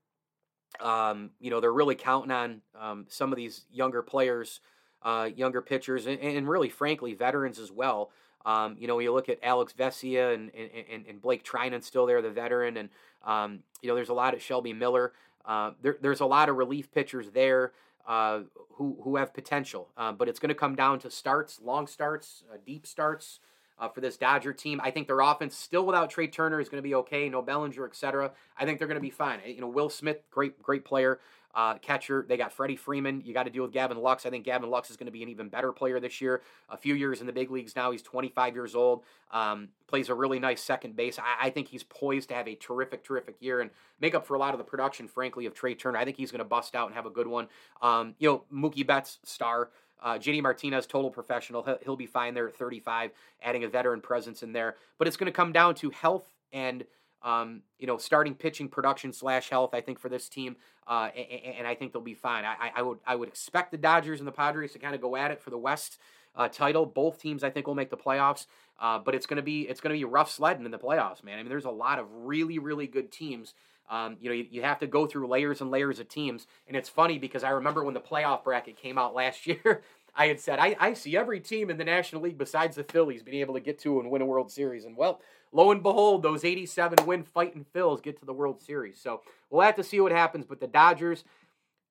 Um, 0.80 1.32
you 1.40 1.50
know, 1.50 1.60
they're 1.60 1.74
really 1.74 1.96
counting 1.96 2.32
on 2.32 2.62
um, 2.80 3.06
some 3.10 3.34
of 3.34 3.36
these 3.36 3.66
younger 3.72 4.04
players, 4.04 4.62
uh, 5.02 5.30
younger 5.36 5.64
pitchers, 5.64 6.06
and, 6.06 6.20
and, 6.20 6.48
really, 6.48 6.70
frankly, 6.70 7.16
veterans 7.16 7.58
as 7.58 7.72
well. 7.72 8.12
Um, 8.46 8.76
you 8.78 8.88
know, 8.88 9.00
you 9.00 9.12
look 9.12 9.30
at 9.30 9.40
Alex 9.42 9.74
Vesia 9.74 10.36
and, 10.36 10.52
and, 10.54 11.08
and 11.08 11.20
Blake 11.20 11.44
Treinen 11.44 11.84
still 11.84 12.06
there, 12.06 12.22
the 12.22 12.30
veteran, 12.30 12.78
and 12.78 12.90
um, 13.26 13.64
you 13.82 13.90
know, 13.90 13.96
there's 13.96 14.10
a 14.10 14.14
lot 14.14 14.36
of 14.36 14.44
Shelby 14.44 14.74
Miller. 14.74 15.12
Uh, 15.46 15.72
there, 15.82 15.98
there's 16.02 16.20
a 16.20 16.26
lot 16.26 16.50
of 16.50 16.56
relief 16.56 16.92
pitchers 16.92 17.32
there 17.32 17.72
uh, 18.08 18.42
who 18.74 18.98
who 19.04 19.18
have 19.18 19.34
potential, 19.34 19.90
uh, 19.98 20.12
but 20.12 20.28
it's 20.28 20.40
going 20.40 20.50
to 20.50 20.56
come 20.56 20.76
down 20.76 21.00
to 21.00 21.12
starts, 21.12 21.60
long 21.64 21.88
starts, 21.88 22.44
uh, 22.52 22.58
deep 22.66 22.86
starts 22.86 23.40
uh, 23.80 23.88
for 23.88 24.02
this 24.02 24.18
Dodger 24.18 24.54
team. 24.54 24.82
I 24.84 24.92
think 24.92 25.08
their 25.08 25.20
offense, 25.20 25.56
still 25.56 25.86
without 25.86 26.10
Trea 26.10 26.28
Turner, 26.28 26.60
is 26.60 26.70
going 26.70 26.82
to 26.82 26.88
be 26.88 26.96
okay. 26.96 27.30
No 27.30 27.42
Bellinger, 27.42 27.86
etc. 27.86 28.32
I 28.58 28.66
think 28.66 28.80
they're 28.80 28.88
going 28.88 28.96
to 28.96 29.02
be 29.02 29.10
fine. 29.10 29.40
You 29.46 29.62
know, 29.62 29.68
Will 29.68 29.90
Smith, 29.90 30.22
great, 30.32 30.62
great 30.62 30.86
player, 30.86 31.20
uh, 31.56 31.76
catcher. 31.76 32.26
They 32.28 32.38
got 32.38 32.52
Freddie 32.52 32.76
Freeman. 32.76 33.22
You 33.26 33.34
got 33.34 33.44
to 33.44 33.50
deal 33.50 33.64
with 33.64 33.72
Gavin 33.72 33.98
Lux. 33.98 34.26
I 34.26 34.30
think 34.30 34.46
Gavin 34.46 34.70
Lux 34.70 34.90
is 34.90 34.98
going 34.98 35.08
to 35.08 35.12
be 35.12 35.24
an 35.24 35.30
even 35.30 35.50
better 35.50 35.72
player 35.72 36.00
this 36.00 36.22
year. 36.22 36.42
A 36.70 36.78
few 36.78 36.96
years 36.96 37.22
in 37.22 37.28
the 37.28 37.34
big 37.34 37.52
leagues 37.52 37.76
now. 37.76 37.92
He's 37.92 38.02
25 38.02 38.56
years 38.56 38.76
old. 38.76 39.04
Um, 39.32 39.70
plays 39.88 40.10
a 40.10 40.16
really 40.16 40.40
nice 40.40 40.62
second 40.62 40.96
base. 40.96 41.18
I, 41.20 41.48
I, 41.48 41.50
think 41.52 41.68
he's 41.68 41.84
poised 41.84 42.30
to 42.30 42.36
have 42.36 42.48
a 42.48 42.56
terrific, 42.56 43.04
terrific 43.04 43.36
year 43.40 43.62
and 43.62 43.70
make 44.00 44.16
up 44.16 44.26
for 44.26 44.34
a 44.34 44.40
lot 44.40 44.56
of 44.56 44.58
the 44.58 44.64
production, 44.64 45.08
frankly, 45.08 45.46
of 45.46 45.54
Trea 45.54 45.76
Turner. 45.76 46.00
I 46.00 46.06
think 46.06 46.18
he's 46.18 46.32
going 46.32 46.40
to 46.40 46.46
bust 46.46 46.76
out 46.76 46.88
and 46.88 46.96
have 46.96 47.06
a 47.06 47.12
good 47.12 47.28
one. 47.28 47.48
Um, 47.82 48.16
you 48.18 48.28
know, 48.28 48.44
Mookie 48.52 48.86
Betts, 48.86 49.20
star. 49.24 49.70
Uh, 50.02 50.14
JD 50.14 50.42
Martinez, 50.42 50.88
total 50.88 51.12
professional. 51.12 51.62
He'll, 51.62 51.78
he'll 51.84 51.96
be 51.98 52.06
fine 52.06 52.34
there 52.34 52.48
at 52.48 52.56
35, 52.56 53.12
adding 53.44 53.66
a 53.66 53.68
veteran 53.68 54.00
presence 54.00 54.44
in 54.44 54.54
there. 54.54 54.78
But 54.98 55.08
it's 55.08 55.18
going 55.18 55.32
to 55.32 55.36
come 55.36 55.52
down 55.52 55.76
to 55.76 55.90
health 55.90 56.26
and 56.54 56.86
um, 57.22 57.62
you 57.78 57.88
know 57.88 57.98
starting 57.98 58.36
pitching 58.36 58.68
production 58.68 59.12
slash 59.14 59.50
health. 59.50 59.74
I 59.74 59.82
think 59.82 60.00
for 60.00 60.10
this 60.10 60.30
team, 60.30 60.56
uh, 60.88 61.10
and, 61.16 61.56
and, 61.60 61.68
I 61.68 61.76
think 61.76 61.94
they'll 61.94 62.02
be 62.02 62.14
fine. 62.14 62.46
I, 62.46 62.72
I, 62.76 62.82
would 62.82 63.00
I 63.06 63.16
would 63.16 63.28
expect 63.28 63.72
the 63.72 63.78
Dodgers 63.78 64.20
and 64.20 64.28
the 64.28 64.32
Padres 64.32 64.74
to 64.74 64.80
kind 64.80 64.96
of 64.96 65.02
go 65.02 65.16
at 65.16 65.32
it 65.32 65.42
for 65.42 65.50
the 65.50 65.58
West 65.58 66.00
uh, 66.36 66.48
title. 66.48 66.86
Both 66.86 67.22
teams 67.22 67.44
I 67.44 67.50
think 67.50 67.68
will 67.68 67.76
make 67.76 67.90
the 67.90 67.98
playoffs, 67.98 68.46
uh, 68.80 69.00
but 69.00 69.16
it's 69.16 69.26
to 69.38 69.42
be 69.44 69.62
it's 69.64 69.82
to 69.94 70.00
be 70.00 70.06
rough 70.06 70.32
sledding 70.32 70.66
in 70.66 70.72
the 70.72 70.80
playoffs, 70.80 71.24
man. 71.24 71.40
I 71.40 71.44
mean, 71.44 71.50
there's 71.50 71.66
a 71.66 71.72
lot 71.72 72.00
of 72.00 72.08
really 72.12 72.60
really 72.60 72.88
good 72.88 73.12
teams. 73.12 73.54
Um, 73.90 74.18
you 74.22 74.30
know, 74.30 74.36
you, 74.36 74.46
you, 74.52 74.62
have 74.62 74.78
to 74.82 74.88
go 74.88 75.08
through 75.08 75.28
layers 75.28 75.62
and 75.62 75.72
layers 75.72 76.00
of 76.00 76.08
teams. 76.08 76.46
And 76.68 76.78
it's 76.78 76.90
funny 76.90 77.18
because 77.18 77.44
I 77.44 77.50
remember 77.50 77.84
when 77.84 77.96
the 77.96 78.00
playoff 78.00 78.44
bracket 78.44 78.78
came 78.78 79.00
out 79.00 79.16
last 79.16 79.48
year, 79.48 79.82
I 80.16 80.28
had 80.28 80.40
said, 80.40 80.60
I, 80.60 80.76
I 80.80 80.94
see 80.94 81.18
every 81.18 81.40
team 81.40 81.70
in 81.70 81.78
the 81.78 81.84
National 81.84 82.22
League 82.22 82.38
besides 82.38 82.76
the 82.76 82.84
Phillies 82.84 83.24
being 83.24 83.42
able 83.42 83.54
to 83.56 83.60
get 83.60 83.80
to 83.80 84.00
and 84.00 84.12
win 84.12 84.22
a 84.22 84.26
World 84.26 84.52
Series. 84.52 84.86
And 84.86 84.96
well, 84.96 85.22
lo 85.52 85.72
and 85.72 85.84
behold, 85.84 86.24
those 86.24 86.46
87 86.46 87.06
win 87.06 87.24
fighting 87.24 87.66
Phils 87.74 88.02
get 88.02 88.20
to 88.20 88.26
the 88.26 88.34
World 88.34 88.62
Series. 88.62 89.00
So 89.00 89.22
we'll 89.50 89.62
have 89.62 89.76
to 89.76 89.84
see 89.84 90.00
what 90.00 90.12
happens. 90.12 90.46
But 90.46 90.60
the 90.60 90.68
Dodgers, 90.68 91.24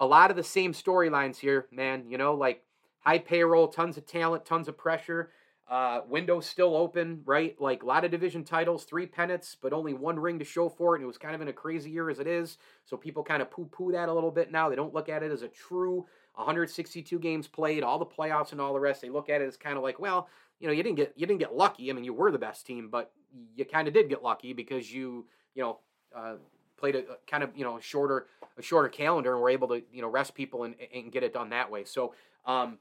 a 0.00 0.06
lot 0.06 0.30
of 0.30 0.36
the 0.36 0.44
same 0.44 0.72
storylines 0.72 1.38
here, 1.38 1.66
man. 1.70 2.04
You 2.08 2.18
know, 2.18 2.34
like 2.34 2.62
high 3.00 3.18
payroll, 3.18 3.68
tons 3.68 3.96
of 3.96 4.06
talent, 4.06 4.44
tons 4.44 4.68
of 4.68 4.76
pressure. 4.76 5.30
Uh, 5.68 6.00
window 6.08 6.40
still 6.40 6.74
open, 6.74 7.20
right? 7.26 7.60
Like 7.60 7.82
a 7.82 7.86
lot 7.86 8.02
of 8.02 8.10
division 8.10 8.42
titles, 8.42 8.84
three 8.84 9.04
pennants, 9.04 9.54
but 9.60 9.74
only 9.74 9.92
one 9.92 10.18
ring 10.18 10.38
to 10.38 10.44
show 10.44 10.70
for 10.70 10.94
it. 10.94 10.98
And 10.98 11.04
it 11.04 11.06
was 11.06 11.18
kind 11.18 11.34
of 11.34 11.42
in 11.42 11.48
a 11.48 11.52
crazy 11.52 11.90
year 11.90 12.08
as 12.08 12.20
it 12.20 12.26
is. 12.26 12.56
So 12.86 12.96
people 12.96 13.22
kind 13.22 13.42
of 13.42 13.50
poo 13.50 13.66
poo 13.66 13.92
that 13.92 14.08
a 14.08 14.14
little 14.14 14.30
bit 14.30 14.50
now. 14.50 14.70
They 14.70 14.76
don't 14.76 14.94
look 14.94 15.10
at 15.10 15.22
it 15.22 15.30
as 15.30 15.42
a 15.42 15.48
true 15.48 16.06
162 16.36 17.18
games 17.18 17.48
played, 17.48 17.82
all 17.82 17.98
the 17.98 18.06
playoffs 18.06 18.52
and 18.52 18.62
all 18.62 18.72
the 18.72 18.80
rest. 18.80 19.02
They 19.02 19.10
look 19.10 19.28
at 19.28 19.42
it 19.42 19.46
as 19.46 19.58
kind 19.58 19.76
of 19.76 19.82
like, 19.82 19.98
well, 19.98 20.28
you 20.58 20.68
know, 20.68 20.72
you 20.72 20.82
didn't 20.82 20.96
get 20.96 21.12
you 21.16 21.26
didn't 21.26 21.40
get 21.40 21.54
lucky. 21.54 21.90
I 21.90 21.92
mean, 21.92 22.04
you 22.04 22.14
were 22.14 22.30
the 22.30 22.38
best 22.38 22.64
team, 22.66 22.88
but 22.88 23.12
you 23.54 23.64
kind 23.64 23.88
of 23.88 23.94
did 23.94 24.08
get 24.08 24.22
lucky 24.22 24.52
because 24.52 24.92
you, 24.92 25.26
you 25.54 25.62
know, 25.62 25.78
uh, 26.14 26.34
played 26.76 26.94
a, 26.94 27.00
a, 27.00 27.16
kind 27.26 27.42
of 27.42 27.50
you 27.56 27.64
know 27.64 27.78
shorter 27.80 28.26
a 28.56 28.62
shorter 28.62 28.88
calendar 28.88 29.32
and 29.32 29.42
were 29.42 29.50
able 29.50 29.68
to 29.68 29.82
you 29.92 30.00
know 30.00 30.08
rest 30.08 30.34
people 30.34 30.64
and, 30.64 30.74
and 30.94 31.12
get 31.12 31.22
it 31.22 31.32
done 31.32 31.50
that 31.50 31.70
way. 31.70 31.84
So 31.84 32.14
um, 32.46 32.78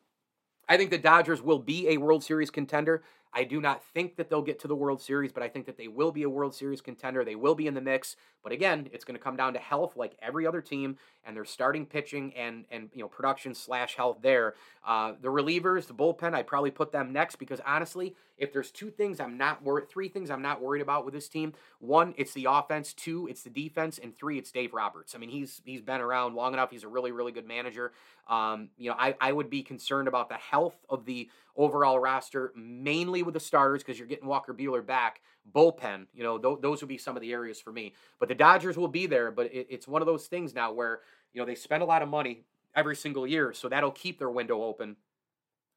I 0.69 0.77
think 0.77 0.91
the 0.91 0.97
Dodgers 0.97 1.41
will 1.41 1.59
be 1.59 1.89
a 1.89 1.97
World 1.97 2.23
Series 2.23 2.49
contender. 2.49 3.03
I 3.33 3.43
do 3.43 3.59
not 3.59 3.83
think 3.83 4.15
that 4.15 4.29
they'll 4.29 4.41
get 4.41 4.59
to 4.61 4.67
the 4.67 4.75
World 4.75 5.01
Series, 5.01 5.31
but 5.31 5.43
I 5.43 5.49
think 5.49 5.65
that 5.65 5.77
they 5.77 5.87
will 5.87 6.11
be 6.11 6.23
a 6.23 6.29
World 6.29 6.55
Series 6.55 6.81
contender. 6.81 7.23
They 7.23 7.35
will 7.35 7.55
be 7.55 7.67
in 7.67 7.73
the 7.73 7.81
mix. 7.81 8.15
But 8.41 8.51
again, 8.51 8.89
it's 8.93 9.03
going 9.03 9.17
to 9.17 9.23
come 9.23 9.35
down 9.35 9.53
to 9.53 9.59
health, 9.59 9.97
like 9.97 10.17
every 10.21 10.47
other 10.47 10.61
team, 10.61 10.97
and 11.25 11.35
their 11.35 11.45
starting 11.45 11.85
pitching 11.85 12.33
and 12.35 12.65
and 12.71 12.89
you 12.93 13.01
know 13.01 13.07
production 13.07 13.53
slash 13.53 13.95
health 13.95 14.17
there. 14.21 14.55
Uh, 14.85 15.13
the 15.21 15.27
relievers, 15.27 15.87
the 15.87 15.93
bullpen, 15.93 16.33
I'd 16.33 16.47
probably 16.47 16.71
put 16.71 16.91
them 16.91 17.11
next 17.11 17.35
because 17.35 17.59
honestly, 17.65 18.15
if 18.37 18.53
there's 18.53 18.71
two 18.71 18.89
things 18.89 19.19
I'm 19.19 19.37
not 19.37 19.63
worried, 19.63 19.89
three 19.89 20.09
things 20.09 20.29
I'm 20.29 20.41
not 20.41 20.61
worried 20.61 20.81
about 20.81 21.05
with 21.05 21.13
this 21.13 21.27
team. 21.27 21.53
One, 21.79 22.13
it's 22.17 22.33
the 22.33 22.47
offense. 22.49 22.93
Two, 22.93 23.27
it's 23.27 23.43
the 23.43 23.49
defense, 23.49 23.99
and 24.01 24.15
three, 24.15 24.37
it's 24.37 24.51
Dave 24.51 24.73
Roberts. 24.73 25.15
I 25.15 25.17
mean, 25.17 25.29
he's 25.29 25.61
he's 25.65 25.81
been 25.81 26.01
around 26.01 26.35
long 26.35 26.53
enough. 26.53 26.71
He's 26.71 26.83
a 26.83 26.87
really 26.87 27.11
really 27.11 27.31
good 27.31 27.47
manager. 27.47 27.93
Um, 28.27 28.69
you 28.77 28.89
know, 28.89 28.95
I 28.97 29.15
I 29.19 29.31
would 29.31 29.49
be 29.49 29.63
concerned 29.63 30.07
about 30.07 30.29
the 30.29 30.35
health 30.35 30.75
of 30.89 31.05
the 31.05 31.29
overall 31.55 31.99
roster, 31.99 32.53
mainly 32.55 33.23
with 33.23 33.33
the 33.33 33.39
starters 33.39 33.81
because 33.83 33.97
you're 33.97 34.07
getting 34.07 34.27
Walker 34.27 34.53
Buehler 34.53 34.85
back. 34.85 35.21
Bullpen, 35.55 36.07
you 36.13 36.23
know, 36.23 36.37
th- 36.37 36.59
those 36.61 36.81
would 36.81 36.89
be 36.89 36.97
some 36.97 37.15
of 37.15 37.21
the 37.21 37.31
areas 37.31 37.61
for 37.61 37.71
me. 37.71 37.93
But 38.19 38.27
the 38.27 38.35
Dodgers 38.35 38.77
will 38.77 38.89
be 38.89 39.07
there. 39.07 39.31
But 39.31 39.45
it, 39.47 39.67
it's 39.69 39.87
one 39.87 40.01
of 40.01 40.05
those 40.05 40.27
things 40.27 40.53
now 40.53 40.73
where 40.73 40.99
you 41.33 41.41
know 41.41 41.45
they 41.45 41.55
spend 41.55 41.83
a 41.83 41.85
lot 41.85 42.01
of 42.01 42.09
money 42.09 42.43
every 42.75 42.95
single 42.95 43.25
year, 43.25 43.53
so 43.53 43.69
that'll 43.69 43.91
keep 43.91 44.19
their 44.19 44.29
window 44.29 44.61
open, 44.61 44.97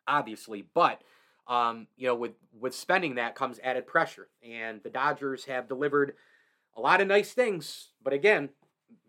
obviously. 0.06 0.62
But 0.74 1.02
um, 1.46 1.86
you 1.96 2.06
know, 2.06 2.14
with 2.14 2.32
with 2.58 2.74
spending 2.74 3.16
that 3.16 3.34
comes 3.34 3.58
added 3.62 3.86
pressure, 3.86 4.28
and 4.42 4.82
the 4.82 4.90
Dodgers 4.90 5.44
have 5.46 5.68
delivered 5.68 6.14
a 6.76 6.80
lot 6.80 7.00
of 7.00 7.08
nice 7.08 7.32
things. 7.32 7.88
But 8.02 8.12
again, 8.12 8.50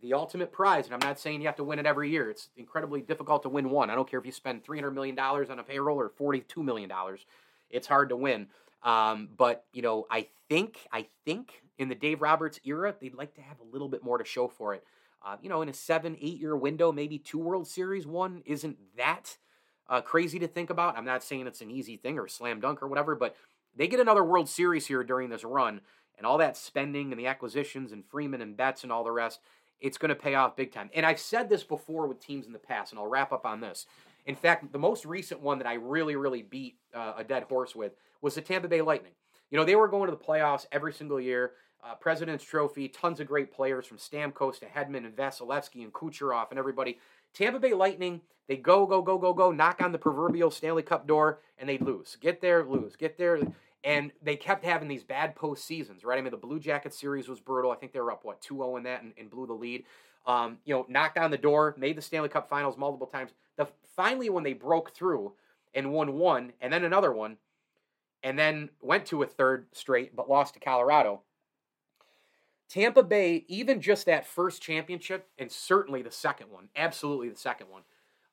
the 0.01 0.13
ultimate 0.13 0.51
prize, 0.51 0.85
and 0.85 0.93
I'm 0.93 1.07
not 1.07 1.19
saying 1.19 1.41
you 1.41 1.47
have 1.47 1.55
to 1.57 1.63
win 1.63 1.79
it 1.79 1.85
every 1.85 2.09
year. 2.09 2.29
It's 2.29 2.49
incredibly 2.57 3.01
difficult 3.01 3.43
to 3.43 3.49
win 3.49 3.69
one. 3.69 3.89
I 3.89 3.95
don't 3.95 4.09
care 4.09 4.19
if 4.19 4.25
you 4.25 4.31
spend 4.31 4.63
$300 4.63 4.93
million 4.93 5.17
on 5.17 5.59
a 5.59 5.63
payroll 5.63 5.97
or 5.97 6.09
$42 6.09 6.57
million. 6.57 6.91
It's 7.69 7.87
hard 7.87 8.09
to 8.09 8.15
win. 8.15 8.47
Um, 8.83 9.29
but, 9.37 9.65
you 9.73 9.81
know, 9.81 10.07
I 10.09 10.27
think, 10.49 10.79
I 10.91 11.07
think 11.23 11.61
in 11.77 11.87
the 11.87 11.95
Dave 11.95 12.21
Roberts 12.21 12.59
era, 12.63 12.95
they'd 12.99 13.13
like 13.13 13.35
to 13.35 13.41
have 13.41 13.59
a 13.59 13.71
little 13.71 13.89
bit 13.89 14.03
more 14.03 14.17
to 14.17 14.25
show 14.25 14.47
for 14.47 14.73
it. 14.73 14.83
Uh, 15.23 15.37
you 15.41 15.49
know, 15.49 15.61
in 15.61 15.69
a 15.69 15.73
seven, 15.73 16.17
eight 16.19 16.39
year 16.39 16.55
window, 16.55 16.91
maybe 16.91 17.19
two 17.19 17.37
World 17.37 17.67
Series 17.67 18.07
one 18.07 18.41
isn't 18.45 18.77
that 18.97 19.37
uh, 19.91 20.01
crazy 20.01 20.39
to 20.39 20.47
think 20.47 20.71
about. 20.71 20.97
I'm 20.97 21.05
not 21.05 21.23
saying 21.23 21.45
it's 21.45 21.61
an 21.61 21.69
easy 21.69 21.97
thing 21.97 22.17
or 22.17 22.27
slam 22.27 22.61
dunk 22.61 22.81
or 22.81 22.87
whatever, 22.87 23.13
but 23.13 23.35
they 23.75 23.87
get 23.87 23.99
another 23.99 24.23
World 24.23 24.49
Series 24.49 24.87
here 24.87 25.03
during 25.03 25.29
this 25.29 25.43
run, 25.43 25.81
and 26.17 26.25
all 26.25 26.37
that 26.39 26.57
spending 26.57 27.11
and 27.11 27.19
the 27.19 27.27
acquisitions 27.27 27.91
and 27.91 28.05
Freeman 28.05 28.41
and 28.41 28.57
Betts 28.57 28.83
and 28.83 28.91
all 28.91 29.03
the 29.03 29.11
rest, 29.11 29.39
it's 29.79 29.97
going 29.97 30.09
to 30.09 30.15
pay 30.15 30.35
off 30.35 30.55
big 30.55 30.71
time. 30.71 30.89
And 30.95 31.05
I've 31.05 31.19
said 31.19 31.49
this 31.49 31.63
before 31.63 32.07
with 32.07 32.19
teams 32.19 32.47
in 32.47 32.53
the 32.53 32.59
past, 32.59 32.91
and 32.91 32.99
I'll 32.99 33.07
wrap 33.07 33.31
up 33.31 33.45
on 33.45 33.59
this. 33.59 33.85
In 34.25 34.35
fact, 34.35 34.71
the 34.71 34.79
most 34.79 35.05
recent 35.05 35.41
one 35.41 35.57
that 35.57 35.67
I 35.67 35.73
really, 35.73 36.15
really 36.15 36.41
beat 36.41 36.77
uh, 36.93 37.13
a 37.17 37.23
dead 37.23 37.43
horse 37.43 37.75
with 37.75 37.93
was 38.21 38.35
the 38.35 38.41
Tampa 38.41 38.67
Bay 38.67 38.81
Lightning. 38.81 39.13
You 39.49 39.57
know, 39.57 39.65
they 39.65 39.75
were 39.75 39.87
going 39.87 40.09
to 40.09 40.15
the 40.15 40.23
playoffs 40.23 40.67
every 40.71 40.93
single 40.93 41.19
year. 41.19 41.53
Uh, 41.83 41.95
President's 41.95 42.43
Trophy, 42.43 42.87
tons 42.87 43.19
of 43.19 43.27
great 43.27 43.51
players 43.51 43.87
from 43.87 43.97
Stamkos 43.97 44.59
to 44.59 44.67
Hedman 44.67 45.05
and 45.05 45.15
Vasilevskiy 45.15 45.83
and 45.83 45.91
Kucherov 45.91 46.51
and 46.51 46.59
everybody. 46.59 46.99
Tampa 47.33 47.59
Bay 47.59 47.73
Lightning, 47.73 48.21
they 48.47 48.57
go, 48.57 48.85
go, 48.85 49.01
go, 49.01 49.17
go, 49.17 49.33
go, 49.33 49.51
knock 49.51 49.81
on 49.81 49.91
the 49.91 49.97
proverbial 49.97 50.51
Stanley 50.51 50.83
Cup 50.83 51.07
door, 51.07 51.39
and 51.57 51.69
they 51.69 51.77
lose. 51.77 52.17
Get 52.19 52.41
there, 52.41 52.65
lose. 52.65 52.95
Get 52.95 53.17
there. 53.17 53.39
And 53.83 54.11
they 54.21 54.35
kept 54.35 54.63
having 54.63 54.87
these 54.87 55.03
bad 55.03 55.35
post 55.35 55.65
seasons, 55.65 56.03
right? 56.03 56.17
I 56.17 56.21
mean, 56.21 56.31
the 56.31 56.37
Blue 56.37 56.59
Jackets 56.59 56.99
series 56.99 57.27
was 57.27 57.39
brutal. 57.39 57.71
I 57.71 57.75
think 57.75 57.93
they 57.93 57.99
were 57.99 58.11
up, 58.11 58.25
what, 58.25 58.41
2 58.41 58.55
0 58.55 58.75
in 58.77 58.83
that 58.83 59.01
and, 59.01 59.13
and, 59.17 59.29
blew 59.29 59.47
the 59.47 59.53
lead. 59.53 59.85
Um, 60.27 60.57
you 60.65 60.75
know, 60.75 60.85
knocked 60.87 61.17
on 61.17 61.31
the 61.31 61.37
door, 61.37 61.73
made 61.77 61.97
the 61.97 62.01
Stanley 62.01 62.29
Cup 62.29 62.47
finals 62.47 62.77
multiple 62.77 63.07
times. 63.07 63.31
The 63.57 63.67
Finally, 63.95 64.29
when 64.29 64.43
they 64.43 64.53
broke 64.53 64.93
through 64.93 65.33
and 65.73 65.91
won 65.91 66.13
one 66.13 66.53
and 66.61 66.71
then 66.71 66.83
another 66.83 67.11
one, 67.11 67.37
and 68.23 68.37
then 68.37 68.69
went 68.81 69.05
to 69.07 69.23
a 69.23 69.27
third 69.27 69.67
straight 69.71 70.15
but 70.15 70.29
lost 70.29 70.53
to 70.53 70.59
Colorado. 70.59 71.21
Tampa 72.71 73.03
Bay, 73.03 73.43
even 73.49 73.81
just 73.81 74.05
that 74.05 74.25
first 74.25 74.61
championship, 74.61 75.27
and 75.37 75.51
certainly 75.51 76.01
the 76.01 76.11
second 76.11 76.49
one, 76.49 76.69
absolutely 76.73 77.27
the 77.27 77.37
second 77.37 77.67
one, 77.67 77.81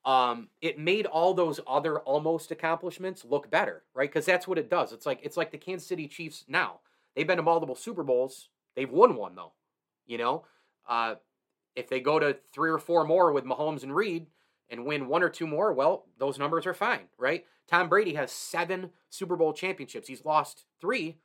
um, 0.04 0.48
it 0.60 0.78
made 0.78 1.06
all 1.06 1.34
those 1.34 1.58
other 1.66 1.98
almost 1.98 2.52
accomplishments 2.52 3.24
look 3.24 3.50
better, 3.50 3.82
right? 3.94 4.08
Because 4.08 4.26
that's 4.26 4.46
what 4.46 4.56
it 4.56 4.70
does. 4.70 4.92
It's 4.92 5.06
like 5.06 5.18
it's 5.24 5.36
like 5.36 5.50
the 5.50 5.58
Kansas 5.58 5.88
City 5.88 6.06
Chiefs 6.06 6.44
now. 6.46 6.78
They've 7.16 7.26
been 7.26 7.38
to 7.38 7.42
multiple 7.42 7.74
Super 7.74 8.04
Bowls. 8.04 8.48
They've 8.76 8.90
won 8.90 9.16
one 9.16 9.34
though. 9.34 9.54
You 10.06 10.18
know, 10.18 10.44
uh, 10.88 11.16
if 11.74 11.88
they 11.88 11.98
go 11.98 12.20
to 12.20 12.36
three 12.52 12.70
or 12.70 12.78
four 12.78 13.04
more 13.04 13.32
with 13.32 13.44
Mahomes 13.44 13.82
and 13.82 13.94
Reid 13.94 14.28
and 14.70 14.86
win 14.86 15.08
one 15.08 15.24
or 15.24 15.30
two 15.30 15.48
more, 15.48 15.72
well, 15.72 16.04
those 16.16 16.38
numbers 16.38 16.64
are 16.64 16.74
fine, 16.74 17.08
right? 17.18 17.44
Tom 17.66 17.88
Brady 17.88 18.14
has 18.14 18.30
seven 18.30 18.90
Super 19.10 19.34
Bowl 19.34 19.52
championships. 19.52 20.06
He's 20.06 20.24
lost 20.24 20.64
three, 20.80 21.16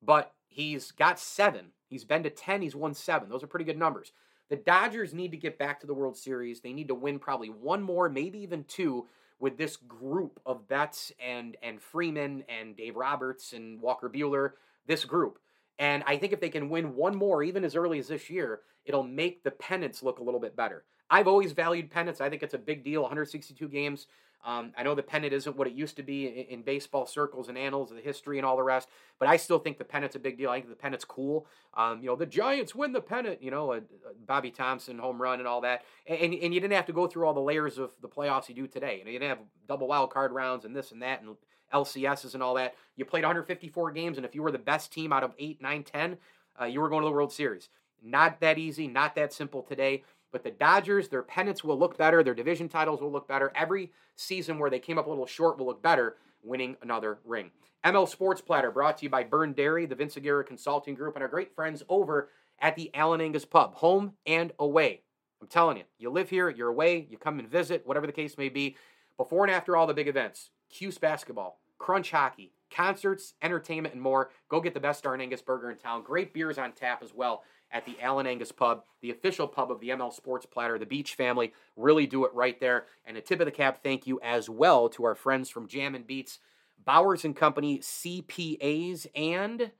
but 0.00 0.32
he's 0.46 0.92
got 0.92 1.18
seven. 1.18 1.72
He's 1.88 2.04
been 2.04 2.22
to 2.24 2.30
ten. 2.30 2.62
He's 2.62 2.76
won 2.76 2.94
seven. 2.94 3.28
Those 3.28 3.42
are 3.42 3.48
pretty 3.48 3.64
good 3.64 3.78
numbers. 3.78 4.12
The 4.48 4.56
Dodgers 4.56 5.12
need 5.12 5.32
to 5.32 5.36
get 5.36 5.58
back 5.58 5.80
to 5.80 5.86
the 5.86 5.94
World 5.94 6.16
Series. 6.16 6.60
They 6.60 6.72
need 6.72 6.88
to 6.88 6.94
win 6.94 7.18
probably 7.18 7.48
one 7.48 7.82
more, 7.82 8.08
maybe 8.08 8.38
even 8.40 8.64
two, 8.64 9.06
with 9.40 9.58
this 9.58 9.76
group 9.76 10.40
of 10.46 10.68
Betts 10.68 11.12
and 11.24 11.56
and 11.62 11.80
Freeman 11.80 12.44
and 12.48 12.76
Dave 12.76 12.96
Roberts 12.96 13.52
and 13.52 13.80
Walker 13.80 14.08
Buehler, 14.08 14.52
this 14.86 15.04
group. 15.04 15.38
And 15.78 16.02
I 16.06 16.16
think 16.16 16.32
if 16.32 16.40
they 16.40 16.48
can 16.48 16.70
win 16.70 16.96
one 16.96 17.14
more, 17.14 17.42
even 17.42 17.64
as 17.64 17.76
early 17.76 17.98
as 17.98 18.08
this 18.08 18.30
year, 18.30 18.60
it'll 18.84 19.02
make 19.02 19.42
the 19.42 19.50
pennants 19.50 20.02
look 20.02 20.20
a 20.20 20.22
little 20.22 20.40
bit 20.40 20.56
better. 20.56 20.84
I've 21.10 21.28
always 21.28 21.52
valued 21.52 21.90
pennants. 21.90 22.20
I 22.20 22.30
think 22.30 22.42
it's 22.42 22.54
a 22.54 22.58
big 22.58 22.82
deal. 22.82 23.02
162 23.02 23.68
games. 23.68 24.06
Um, 24.46 24.72
I 24.78 24.84
know 24.84 24.94
the 24.94 25.02
pennant 25.02 25.32
isn't 25.32 25.56
what 25.56 25.66
it 25.66 25.72
used 25.72 25.96
to 25.96 26.04
be 26.04 26.28
in, 26.28 26.58
in, 26.58 26.62
baseball 26.62 27.04
circles 27.04 27.48
and 27.48 27.58
annals 27.58 27.90
of 27.90 27.96
the 27.96 28.02
history 28.02 28.38
and 28.38 28.46
all 28.46 28.56
the 28.56 28.62
rest, 28.62 28.88
but 29.18 29.28
I 29.28 29.38
still 29.38 29.58
think 29.58 29.76
the 29.76 29.84
pennant's 29.84 30.14
a 30.14 30.20
big 30.20 30.38
deal. 30.38 30.50
I 30.50 30.60
think 30.60 30.70
the 30.70 30.76
pennant's 30.76 31.04
cool. 31.04 31.48
Um, 31.74 32.00
you 32.00 32.06
know, 32.06 32.14
the 32.14 32.26
Giants 32.26 32.72
win 32.72 32.92
the 32.92 33.00
pennant. 33.00 33.42
You 33.42 33.50
know, 33.50 33.72
a, 33.72 33.78
a 33.78 33.82
Bobby 34.24 34.52
Thomson 34.52 35.00
home 35.00 35.20
run 35.20 35.40
and 35.40 35.48
all 35.48 35.62
that, 35.62 35.82
and, 36.06 36.32
and, 36.32 36.54
you 36.54 36.60
didn't 36.60 36.74
have 36.74 36.86
to 36.86 36.92
go 36.92 37.08
through 37.08 37.26
all 37.26 37.34
the 37.34 37.40
layers 37.40 37.76
of 37.76 37.90
the 38.00 38.08
playoffs 38.08 38.48
you 38.48 38.54
do 38.54 38.68
today. 38.68 38.98
You, 38.98 39.04
know, 39.04 39.10
you 39.10 39.18
didn't 39.18 39.36
have 39.36 39.46
double 39.66 39.88
wild 39.88 40.10
card 40.10 40.30
rounds 40.30 40.64
and 40.64 40.76
this 40.76 40.92
and 40.92 41.02
that 41.02 41.22
and 41.22 41.34
LCSs 41.74 42.34
and 42.34 42.42
all 42.42 42.54
that. 42.54 42.76
You 42.94 43.04
played 43.04 43.24
154 43.24 43.90
games, 43.90 44.16
and 44.16 44.24
if 44.24 44.36
you 44.36 44.44
were 44.44 44.52
the 44.52 44.58
best 44.58 44.92
team 44.92 45.12
out 45.12 45.24
of 45.24 45.32
8, 45.40 45.60
9, 45.60 45.82
10, 45.82 46.16
uh, 46.60 46.64
you 46.66 46.80
were 46.80 46.88
going 46.88 47.02
to 47.02 47.08
the 47.08 47.12
World 47.12 47.32
Series. 47.32 47.68
Not 48.02 48.40
that 48.40 48.58
easy, 48.58 48.86
not 48.86 49.16
that 49.16 49.32
simple 49.32 49.62
today. 49.62 50.04
But 50.36 50.44
the 50.44 50.50
Dodgers, 50.50 51.08
their 51.08 51.22
pennants 51.22 51.64
will 51.64 51.78
look 51.78 51.96
better, 51.96 52.22
their 52.22 52.34
division 52.34 52.68
titles 52.68 53.00
will 53.00 53.10
look 53.10 53.26
better. 53.26 53.50
Every 53.54 53.90
season 54.16 54.58
where 54.58 54.68
they 54.68 54.78
came 54.78 54.98
up 54.98 55.06
a 55.06 55.08
little 55.08 55.24
short 55.24 55.56
will 55.56 55.64
look 55.64 55.80
better, 55.80 56.18
winning 56.42 56.76
another 56.82 57.20
ring. 57.24 57.52
ML 57.82 58.06
Sports 58.06 58.42
Platter 58.42 58.70
brought 58.70 58.98
to 58.98 59.04
you 59.04 59.08
by 59.08 59.24
Byrne 59.24 59.54
Dairy, 59.54 59.86
the 59.86 59.94
Vince 59.94 60.18
Aguirre 60.18 60.44
Consulting 60.44 60.94
Group, 60.94 61.16
and 61.16 61.22
our 61.22 61.28
great 61.28 61.54
friends 61.54 61.82
over 61.88 62.28
at 62.58 62.76
the 62.76 62.90
Ale 62.94 63.14
'n' 63.14 63.22
Angus 63.22 63.46
Pub, 63.46 63.76
home 63.76 64.12
and 64.26 64.52
away. 64.58 65.04
I'm 65.40 65.48
telling 65.48 65.78
you, 65.78 65.84
you 65.96 66.10
live 66.10 66.28
here, 66.28 66.50
you're 66.50 66.68
away, 66.68 67.06
you 67.08 67.16
come 67.16 67.38
and 67.38 67.48
visit, 67.48 67.86
whatever 67.86 68.06
the 68.06 68.12
case 68.12 68.36
may 68.36 68.50
be. 68.50 68.76
Before 69.16 69.42
and 69.42 69.50
after 69.50 69.74
all 69.74 69.86
the 69.86 69.94
big 69.94 70.06
events, 70.06 70.50
Cuse 70.68 70.98
basketball, 70.98 71.62
Crunch 71.78 72.10
hockey, 72.10 72.52
concerts, 72.70 73.32
entertainment, 73.40 73.94
and 73.94 74.02
more. 74.02 74.30
Go 74.50 74.60
get 74.60 74.74
the 74.74 74.80
best 74.80 75.02
darn 75.02 75.22
Angus 75.22 75.40
burger 75.40 75.70
in 75.70 75.78
town. 75.78 76.02
Great 76.02 76.34
beers 76.34 76.58
on 76.58 76.72
tap 76.72 77.02
as 77.02 77.14
well 77.14 77.42
at 77.70 77.84
the 77.84 77.96
Ale 78.00 78.20
'n' 78.20 78.26
Angus 78.26 78.52
Pub, 78.52 78.84
the 79.00 79.10
official 79.10 79.48
pub 79.48 79.70
of 79.70 79.80
the 79.80 79.90
ML 79.90 80.12
Sports 80.12 80.46
Platter. 80.46 80.78
The 80.78 80.86
Beach 80.86 81.14
family 81.14 81.52
really 81.76 82.06
do 82.06 82.24
it 82.24 82.34
right 82.34 82.58
there. 82.60 82.86
And 83.04 83.16
a 83.16 83.20
tip 83.20 83.40
of 83.40 83.46
the 83.46 83.52
cap 83.52 83.82
thank 83.82 84.06
you 84.06 84.20
as 84.22 84.48
well 84.48 84.88
to 84.90 85.04
our 85.04 85.14
friends 85.14 85.50
from 85.50 85.68
Jam 85.68 85.94
and 85.94 86.06
Beats, 86.06 86.38
Bowers 86.84 87.24
and 87.24 87.34
Company, 87.34 87.80
CPAs, 87.80 89.06
and 89.14 89.72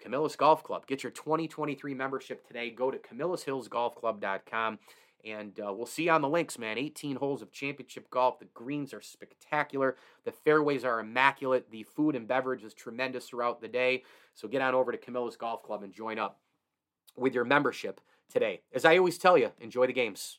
Camillus 0.00 0.36
Golf 0.36 0.64
Club. 0.64 0.86
Get 0.86 1.02
your 1.02 1.12
2023 1.12 1.94
membership 1.94 2.46
today. 2.46 2.70
Go 2.70 2.90
to 2.90 2.98
camillushillsgolfclub.com. 2.98 4.78
And 5.24 5.60
uh, 5.60 5.72
we'll 5.72 5.86
see 5.86 6.04
you 6.04 6.10
on 6.10 6.20
the 6.20 6.28
links, 6.28 6.58
man. 6.58 6.78
18 6.78 7.14
holes 7.14 7.42
of 7.42 7.52
championship 7.52 8.10
golf. 8.10 8.40
The 8.40 8.46
greens 8.46 8.92
are 8.92 9.00
spectacular. 9.00 9.96
The 10.24 10.32
fairways 10.32 10.84
are 10.84 10.98
immaculate. 10.98 11.70
The 11.70 11.84
food 11.84 12.16
and 12.16 12.26
beverage 12.26 12.64
is 12.64 12.74
tremendous 12.74 13.28
throughout 13.28 13.60
the 13.60 13.68
day. 13.68 14.02
So 14.34 14.48
get 14.48 14.62
on 14.62 14.74
over 14.74 14.90
to 14.90 14.98
Camillus 14.98 15.36
Golf 15.36 15.62
Club 15.62 15.84
and 15.84 15.92
join 15.92 16.18
up 16.18 16.40
with 17.16 17.34
your 17.34 17.44
membership 17.44 18.00
today. 18.30 18.62
As 18.72 18.84
I 18.84 18.98
always 18.98 19.18
tell 19.18 19.36
you, 19.36 19.52
enjoy 19.60 19.86
the 19.86 19.92
games. 19.92 20.38